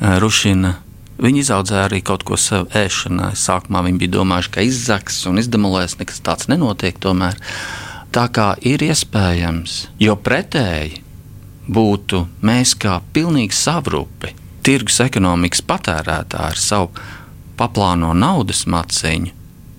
rušina. 0.00 0.78
Viņi 1.20 1.42
izaudzēja 1.44 1.84
arī 1.90 1.98
kaut 2.00 2.22
ko 2.24 2.38
sev 2.40 2.70
ēšanai. 2.72 3.34
Sākumā 3.36 3.82
viņi 3.84 4.00
bija 4.00 4.14
domājuši, 4.14 4.52
ka 4.54 4.64
izzaks 4.64 5.18
un 5.28 5.36
izdemolēs, 5.42 5.98
nekas 6.00 6.22
tāds 6.24 6.48
nenotiek. 6.48 6.96
Tomēr. 6.96 7.36
Tā 8.10 8.24
kā 8.32 8.54
ir 8.64 8.80
iespējams, 8.80 9.74
jo 10.00 10.16
pretēji 10.16 11.02
būtu 11.70 12.24
mēs 12.46 12.74
kā 12.80 12.98
pilnīgi 13.14 13.56
savrupi, 13.56 14.34
tirgus 14.66 15.00
ekonomikas 15.04 15.62
patērētāji 15.66 16.50
ar 16.50 16.60
savu 16.60 16.90
paplāno 17.60 18.12
naudas 18.16 18.64
maciņu, 18.70 19.32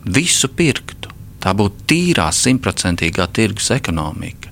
visu 0.06 0.50
pirktu. 0.56 1.10
Tā 1.42 1.56
būtu 1.58 1.88
tīrā, 1.90 2.28
simtprocentīgā 2.38 3.26
tirgus 3.34 3.72
ekonomika. 3.74 4.52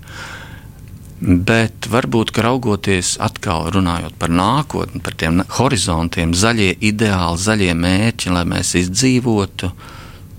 Bet 1.19 1.89
varbūt, 1.91 2.31
ka 2.33 2.45
raugoties 2.45 3.17
atkal 3.21 3.67
runājot 3.75 4.15
par 4.17 4.31
nākotni, 4.31 5.01
par 5.03 5.17
tiem 5.19 5.43
horizontiem, 5.57 6.31
zaļie 6.33 6.71
ideāli, 6.89 7.41
zaļie 7.43 7.73
mērķi, 7.75 8.31
lai 8.33 8.45
mēs 8.47 8.71
izdzīvotu, 8.79 9.69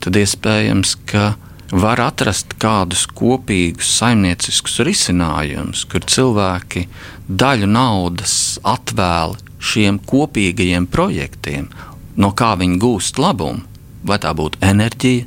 tad 0.01 0.17
iespējams, 0.17 0.97
ka 1.11 1.35
var 1.71 2.01
atrast 2.03 2.57
kādus 2.59 3.07
kopīgus 3.07 3.91
saimnieciskus 4.01 4.81
risinājumus, 4.87 5.85
kur 5.91 6.03
cilvēki 6.03 6.87
daļu 7.29 7.69
naudas 7.71 8.35
atvēl 8.67 9.37
šiem 9.61 10.01
kopīgajiem 10.03 10.89
projektiem, 10.91 11.69
no 12.17 12.33
kā 12.35 12.57
viņi 12.59 12.81
gūst 12.83 13.21
labumu. 13.23 13.67
Vai 14.03 14.17
tā 14.17 14.33
būtu 14.33 14.63
enerģija, 14.65 15.27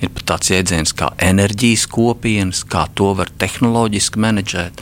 ir 0.00 0.10
pat 0.16 0.24
tāds 0.30 0.50
jēdziens 0.50 0.94
kā 0.96 1.10
enerģijas 1.20 1.84
kopienas, 1.92 2.62
kā 2.64 2.86
to 2.96 3.12
var 3.18 3.30
tehnoloģiski 3.38 4.22
menedžēt, 4.24 4.80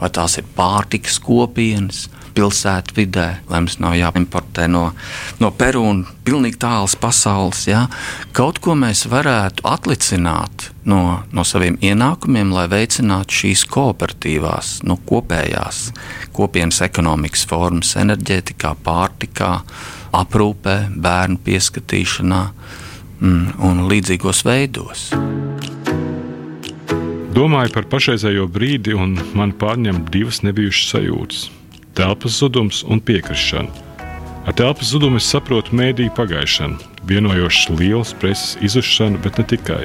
vai 0.00 0.08
tās 0.10 0.38
ir 0.40 0.48
pārtikas 0.56 1.18
kopienas, 1.22 2.06
pilsētu 2.34 2.96
vidē, 2.96 3.26
lai 3.48 3.60
mums 3.62 3.78
nav 3.82 3.96
jāimportē 3.98 4.68
no, 4.70 4.90
no 5.40 5.50
Peru 5.56 5.84
un 5.88 6.04
pilnīgi 6.26 6.60
tālas 6.62 6.96
pasaules. 6.98 7.64
Ja? 7.68 7.86
Kaut 8.36 8.60
ko 8.64 8.76
mēs 8.78 9.04
varētu 9.10 9.66
atlicināt 9.68 10.70
no, 10.88 11.22
no 11.32 11.44
saviem 11.46 11.78
ienākumiem, 11.82 12.52
lai 12.54 12.68
veicinātu 12.72 13.42
šīs 13.42 13.66
kooperatīvās, 13.72 14.78
nu, 14.88 14.98
kopējās 15.08 15.84
kopienas 16.32 16.80
ekonomikas 16.84 17.44
formas, 17.48 17.94
enerģētikā, 18.00 18.74
pārtikā, 18.84 19.52
aprūpē, 20.16 20.76
bērnu 21.02 21.40
pieskatīšanā 21.44 22.42
mm, 23.20 23.60
un 23.68 23.86
līdzīgos 23.92 24.44
veidos. 24.48 25.10
Domāju 27.32 27.72
par 27.72 27.86
pašreizējo 27.88 28.44
brīdi, 28.52 28.92
un 28.92 29.14
man 29.38 29.54
pārņem 29.56 30.02
divas 30.12 30.42
nebijušas 30.44 30.90
sajūtas- 30.92 31.46
telpas 31.94 32.38
zudums 32.40 32.82
un 32.88 33.00
piekrišana. 33.00 33.68
Ar 34.46 34.54
telpas 34.58 34.90
zudumu 34.90 35.20
es 35.20 35.28
saprotu 35.30 35.76
mēdīju 35.78 36.14
pagaišanu, 36.16 36.80
vienojošas 37.06 37.68
lielas 37.78 38.14
preses 38.18 38.56
izušanu, 38.64 39.20
bet 39.22 39.38
ne 39.38 39.44
tikai. 39.52 39.84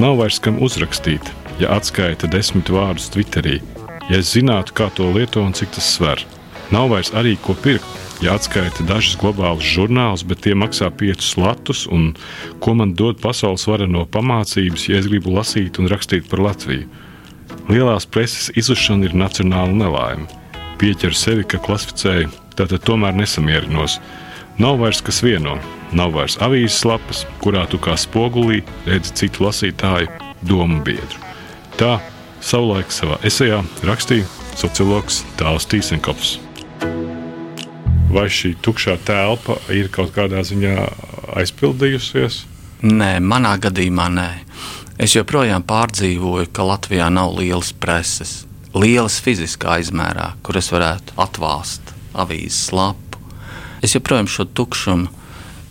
Nav 0.00 0.16
vairs 0.20 0.38
kam 0.40 0.62
uzrakstīt, 0.64 1.28
ja 1.60 1.74
atskaita 1.76 2.30
desmit 2.32 2.72
vārdus 2.72 3.10
Twitterī, 3.12 3.58
ja 4.08 4.22
es 4.22 4.32
zinātu, 4.32 4.72
kā 4.76 4.88
to 4.96 5.10
lieto 5.12 5.44
un 5.44 5.52
cik 5.56 5.74
tas 5.76 5.90
sver. 5.98 6.24
Nav 6.72 6.88
vairs 6.94 7.12
arī 7.12 7.36
ko 7.42 7.52
pirkt, 7.66 7.84
ja 8.24 8.38
atskaita 8.38 8.86
dažas 8.88 9.18
globālas 9.20 9.66
žurnālus, 9.76 10.24
bet 10.24 10.40
tie 10.46 10.56
maksā 10.56 10.88
5 10.88 11.34
latus, 11.42 11.84
un 11.86 12.14
ko 12.64 12.74
man 12.80 12.96
dod 12.96 13.20
pasaules 13.20 13.66
vareno 13.68 14.06
pamācības, 14.08 14.88
ja 14.88 15.02
es 15.02 15.10
gribu 15.10 15.36
lasīt 15.36 15.82
un 15.82 15.92
rakstīt 15.92 16.30
par 16.32 16.44
Latviju. 16.48 16.88
Lielās 17.68 18.08
preses 18.08 18.48
izušana 18.56 19.10
ir 19.10 19.20
nacionāla 19.20 19.74
nelaime. 19.84 20.45
Pieķer 20.80 21.16
sevi, 21.16 21.44
ka 21.48 21.60
klasificēju, 21.62 22.30
tātad 22.58 22.84
tomēr 22.84 23.16
nesamierinos. 23.16 23.98
Nav 24.60 24.80
vairs 24.80 25.02
kas 25.04 25.22
vieno, 25.24 25.58
nav 25.96 26.14
vairs 26.16 26.38
avīzes 26.44 26.84
lapas, 26.88 27.24
kurā 27.44 27.66
tu 27.70 27.80
kā 27.82 27.96
spogulī 28.00 28.62
redzi 28.88 29.14
citu 29.22 29.46
lasītāju 29.46 30.08
domu 30.48 30.80
biedru. 30.84 31.22
Tā 31.76 31.98
savulaik 32.40 32.92
savā 32.92 33.20
esejā 33.26 33.62
rakstīja 33.84 34.28
sociologs 34.56 35.24
Tāls 35.40 35.68
Tīsenkops 35.68 36.36
vai 38.16 38.28
šī 38.32 38.54
tukšā 38.64 38.96
telpa 39.04 39.58
ir 39.74 39.90
kaut 39.92 40.14
kādā 40.16 40.42
ziņā 40.46 40.74
aizpildījusies? 41.40 42.44
Nē, 42.86 43.16
manā 43.20 43.56
gadījumā 43.60 44.06
nē. 44.12 44.28
Es 45.02 45.16
joprojām 45.16 45.64
pārdzīvoju, 45.68 46.48
ka 46.56 46.64
Latvijā 46.64 47.08
nav 47.12 47.34
lielas 47.36 47.72
preses, 47.76 48.46
lielas 48.80 49.18
fiziskā 49.24 49.78
izmērā, 49.82 50.34
kur 50.44 50.58
es 50.60 50.70
varētu 50.72 51.16
atvāst 51.20 51.94
avīzes 52.16 52.72
lapu. 52.76 53.20
Es 53.84 53.94
joprojām 53.96 54.28
šo 54.30 54.46
tukšumu 54.56 55.08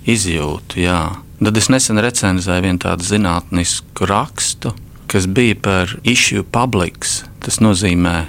izjūtu. 0.10 0.82
Jā. 0.84 1.00
Tad 1.42 1.60
es 1.60 1.70
nesen 1.74 2.00
recenzēju 2.02 2.66
vienu 2.66 2.82
tādu 2.82 3.06
zinātnisku 3.06 4.08
rakstu, 4.10 4.72
kas 5.12 5.28
bija 5.28 5.58
par 5.58 5.96
issue 6.08 6.46
publics. 6.46 7.24
Tas 7.44 7.60
nozīmē 7.62 8.26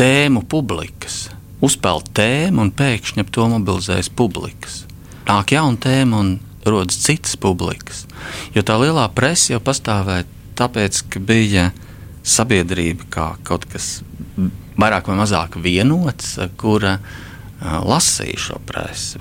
tēmu 0.00 0.44
publikas 0.48 1.26
uzpeld 1.62 2.10
tēmu, 2.16 2.64
un 2.64 2.72
pēkšņi 2.74 3.22
ap 3.22 3.30
to 3.34 3.46
mobilizējas 3.52 4.10
publikas. 4.18 4.82
Nāk 5.28 5.54
jauna 5.54 5.78
tēma 5.78 6.18
un 6.18 6.32
rodas 6.66 6.98
citas 7.04 7.36
publikas. 7.38 8.06
Jo 8.54 8.64
tā 8.66 8.78
lielā 8.82 9.06
presa 9.14 9.54
jau 9.54 9.62
pastāvēja 9.62 10.26
tāpēc, 10.58 11.04
ka 11.10 11.22
bija 11.22 11.70
sabiedrība 12.22 13.08
kā 13.12 13.28
kaut 13.46 13.66
kas 13.70 14.00
vairāk 14.78 15.10
vai 15.10 15.18
mazāk 15.20 15.58
vienots, 15.62 16.36
kura 16.60 16.98
lasīja 17.62 18.38
šo 18.40 18.60
presi. 18.66 19.20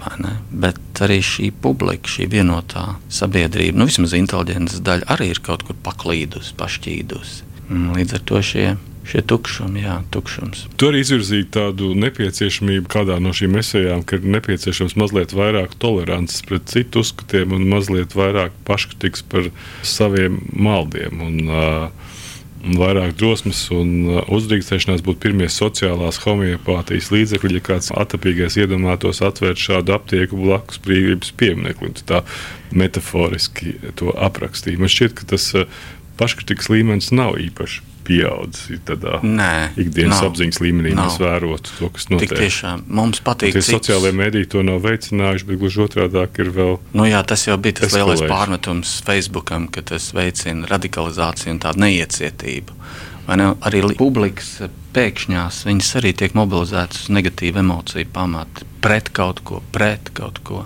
Bet 0.51 1.01
arī 1.03 1.19
šī 1.25 1.51
publika, 1.63 2.09
šī 2.09 2.29
vienotā 2.31 2.95
sabiedrība, 3.13 3.77
nu 3.77 3.89
vismaz 3.89 4.15
inteliģences 4.17 4.81
daļa, 4.85 5.09
arī 5.13 5.31
ir 5.33 5.41
kaut 5.45 5.65
kur 5.67 5.77
paklīdusi, 5.85 6.55
pašķīdusi. 6.57 7.49
Līdz 7.71 8.17
ar 8.17 8.25
to 8.27 8.41
šie 8.45 8.71
šie 9.11 9.21
tukšumi, 9.27 9.81
jā, 9.83 9.95
tukšums. 10.13 10.65
Tur 10.79 10.95
izvirzīja 10.95 11.47
tādu 11.57 11.91
nepieciešamību 11.99 12.89
kādā 12.91 13.17
no 13.23 13.33
šīm 13.35 13.57
esejām, 13.59 14.05
ka 14.07 14.19
ir 14.19 14.27
nepieciešams 14.37 14.95
mazliet 14.99 15.33
vairāk 15.35 15.73
tolerances 15.81 16.43
pret 16.47 16.69
citu 16.71 17.01
uzskatiem 17.03 17.55
un 17.57 17.65
mazliet 17.71 18.15
vairāk 18.17 18.55
paškritikas 18.67 19.25
par 19.31 19.49
saviem 19.87 20.39
maldiem. 20.53 21.23
Un, 21.25 21.39
uh, 21.49 22.10
vairāk 22.61 23.15
drosmes 23.17 23.63
un 23.73 24.21
uzdrīkstēšanās 24.31 25.03
būtu 25.05 25.21
pirmie 25.25 25.49
sociālās 25.51 26.21
homeopātijas 26.25 27.11
līdzekļi, 27.13 27.57
ja 27.57 27.65
kāds 27.71 27.91
atapīgais 27.93 28.57
iedomātos 28.61 29.23
atvērt 29.25 29.61
šādu 29.61 29.95
aptieku 29.97 30.39
blakus 30.39 30.81
brīvības 30.85 31.33
piemineklim. 31.37 31.95
Tā 32.07 32.23
metaforiski 32.75 33.77
to 33.99 34.13
aprakstīja. 34.15 34.81
Man 34.81 34.91
šķiet, 34.91 35.17
ka 35.17 35.31
tas 35.33 35.51
paškritikas 36.21 36.69
līmenis 36.73 37.13
nav 37.15 37.39
īpaši 37.41 37.90
pieaudzis 38.11 38.81
tādā 38.87 39.19
Nē, 39.23 39.71
ikdienas 39.79 40.19
nav, 40.19 40.31
apziņas 40.31 40.59
līmenī. 40.63 40.93
Nav. 40.97 41.09
Mēs 41.09 41.19
vērotu 41.21 41.75
to, 41.77 41.91
kas 41.95 42.09
notiek. 42.11 42.31
Tik 42.31 42.43
tiešām 42.43 42.83
mums 42.99 43.23
patīk. 43.25 43.55
Tie 43.55 43.63
sociālajie 43.65 44.15
mediji 44.17 44.49
to 44.55 44.65
nav 44.67 44.81
veicinājuši, 44.85 45.47
bet 45.47 45.61
gluži 45.61 45.85
otrādi 45.85 46.25
ir 46.43 46.51
vēl. 46.55 46.75
Nu 46.97 47.07
jā, 47.07 47.21
tas 47.27 47.47
jau 47.47 47.57
bija 47.61 47.81
tas 47.81 47.91
eskalējuši. 47.91 48.25
lielais 48.25 48.33
pārmetums 48.33 48.97
Facebookam, 49.07 49.69
ka 49.71 49.85
tas 49.93 50.11
veicina 50.17 50.69
radikalizāciju 50.71 51.55
un 51.55 51.63
tādu 51.63 51.85
neiecietību. 51.85 52.77
Ne? 53.31 53.51
Arī 53.63 53.83
publikas 53.95 54.57
pēkšņās 54.95 55.61
viņas 55.69 55.91
arī 56.01 56.11
tiek 56.19 56.33
mobilizētas 56.35 57.05
uz 57.05 57.11
negatīvu 57.15 57.61
emociju 57.61 58.09
pamatu, 58.11 58.67
pret 58.83 59.11
kaut 59.15 59.39
ko, 59.47 59.61
pret 59.71 60.11
kaut 60.17 60.41
ko. 60.47 60.65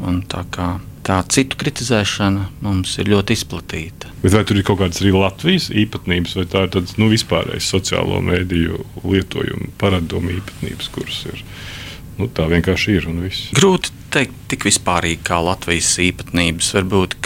Un 0.00 0.22
tā 0.26 0.42
kā 0.50 0.72
tā 1.06 1.18
citu 1.32 1.58
kritizēšana 1.60 2.46
mums 2.64 2.96
ir 3.00 3.10
ļoti 3.12 3.36
izplatīta. 3.38 4.12
Bet 4.22 4.34
vai 4.36 4.44
tur 4.48 4.60
ir 4.60 4.66
kaut 4.68 4.80
kādas 4.82 5.00
arī 5.02 5.12
Latvijas 5.16 5.70
īpatnības, 5.72 6.36
vai 6.38 6.46
tā 6.50 6.64
ir 6.66 6.72
tādas 6.76 6.96
nu, 7.00 7.10
vispārējas 7.12 7.70
sociālo 7.74 8.20
mēdīju 8.24 8.82
lietojuma 9.04 9.70
paradumu 9.80 10.34
īpatnības, 10.38 10.90
kuras 10.94 11.22
ir? 11.32 11.44
Nu, 12.20 12.26
tā 12.28 12.44
vienkārši 12.50 12.98
ir. 12.98 13.06
Grūti 13.56 13.94
teikt, 14.12 14.34
tik 14.52 14.66
vispārīgi 14.68 15.22
kā 15.24 15.38
Latvijas 15.40 15.94
īpatnības. 16.04 16.74
Varbūt 16.76 17.16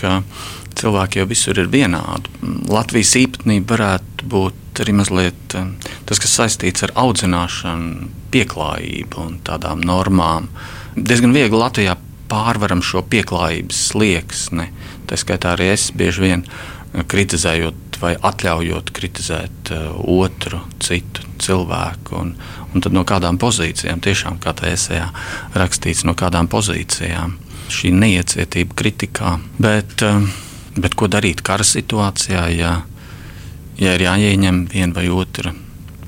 cilvēki 0.79 1.21
jau 1.21 1.27
visur 1.31 1.59
ir 1.59 1.71
vienādi. 1.73 2.31
Latvijas 2.71 3.15
īpatnība 3.19 3.75
varētu 3.75 4.29
būt 4.31 4.83
arī 4.83 4.95
mazliet 4.99 5.55
eh, 5.59 5.91
tas, 6.09 6.21
kas 6.23 6.35
saistīts 6.39 6.87
ar 6.87 6.95
audzināšanu, 6.99 8.09
pieklājību 8.35 9.23
un 9.23 9.37
tādām 9.47 9.83
normām. 9.87 10.49
Diezgan 10.95 11.35
viegli 11.35 11.59
Latvijā 11.59 11.95
pārvaram 12.35 12.83
šo 12.83 13.05
pieklājības 13.07 13.81
slieksni. 13.93 14.71
Tā 15.09 15.19
skaitā 15.21 15.55
arī 15.55 15.71
es 15.75 15.91
bieži 15.95 16.27
vien 16.27 16.45
eh, 16.47 17.05
kritizējot 17.07 18.01
vai 18.01 18.17
atļaujot 18.19 18.91
kritizēt 18.93 19.71
uh, 19.73 19.85
otru, 20.19 20.59
citu 20.83 21.23
cilvēku. 21.41 22.19
Un, 22.19 22.33
un 22.75 22.85
tad 22.85 22.93
no 22.93 23.05
kādām 23.07 23.39
pozīcijām, 23.41 24.03
tiešām 24.05 24.41
kā 24.43 24.53
tā 24.59 24.73
esējā 24.75 25.07
rakstīts, 25.55 26.03
no 26.05 26.17
kādām 26.19 26.51
pozīcijām 26.53 27.39
šī 27.73 27.95
neiecietība 27.95 28.77
kritikā. 28.77 29.37
Bet, 29.63 30.03
uh, 30.05 30.27
bet 30.75 30.99
ko 30.99 31.09
darīt 31.09 31.45
kara 31.47 31.65
situācijā, 31.65 32.49
ja, 32.59 32.75
ja 33.81 33.95
ir 33.95 34.09
jāieņem 34.09 34.65
viena 34.75 34.99
vai 34.99 35.07
otra 35.15 35.55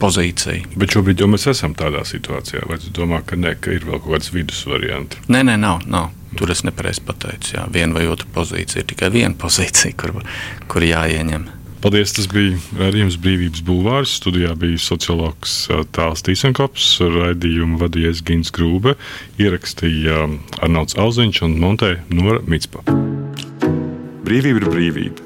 pozīcija. 0.00 0.76
Bet 0.78 0.94
šobrīd 0.94 1.22
jau 1.22 1.28
mēs 1.32 1.48
esam 1.52 1.74
tādā 1.78 2.04
situācijā. 2.08 2.64
Vai 2.68 2.78
jūs 2.78 2.92
domājat, 2.96 3.28
ka, 3.30 3.40
ne, 3.40 3.54
ka 3.60 3.74
ir 3.76 3.86
vēl 3.88 4.00
kaut 4.02 4.16
kāds 4.16 4.32
vidus 4.34 4.62
variants? 4.68 5.20
Nē, 5.28 5.42
nē, 5.48 5.58
nav. 5.62 5.84
nav. 5.90 6.12
Tur 6.36 6.50
es 6.52 6.64
nepareizi 6.66 7.00
pateicu. 7.06 7.54
Jā, 7.56 7.68
viena 7.72 7.96
vai 7.96 8.08
otra 8.12 8.28
pozīcija 8.34 8.82
ir 8.82 8.90
tikai 8.90 9.08
viena 9.14 9.36
pozīcija, 9.40 9.96
kur, 9.96 10.18
kur 10.68 10.84
jāieņem. 10.84 11.46
Paldies! 11.84 12.10
Tas 12.16 12.26
bija 12.32 12.56
raidījums 12.80 13.18
Brīvības 13.22 13.62
Bulvārs. 13.66 14.16
Studijā 14.18 14.54
bija 14.58 14.80
sociologs 14.80 15.54
Tāls 15.96 16.24
Tīsenkops, 16.26 16.88
raidījumu 17.14 17.78
vadījies 17.82 18.24
Gins 18.26 18.50
Grūbe, 18.56 18.96
ierakstīja 19.38 20.24
Arnolds 20.64 20.96
Auziņš 20.98 21.42
un 21.46 21.58
Montē 21.62 21.92
Nora 22.10 22.40
Mitspa. 22.48 22.82
Brīvība 24.26 24.64
ir 24.64 24.68
brīvība, 24.72 25.25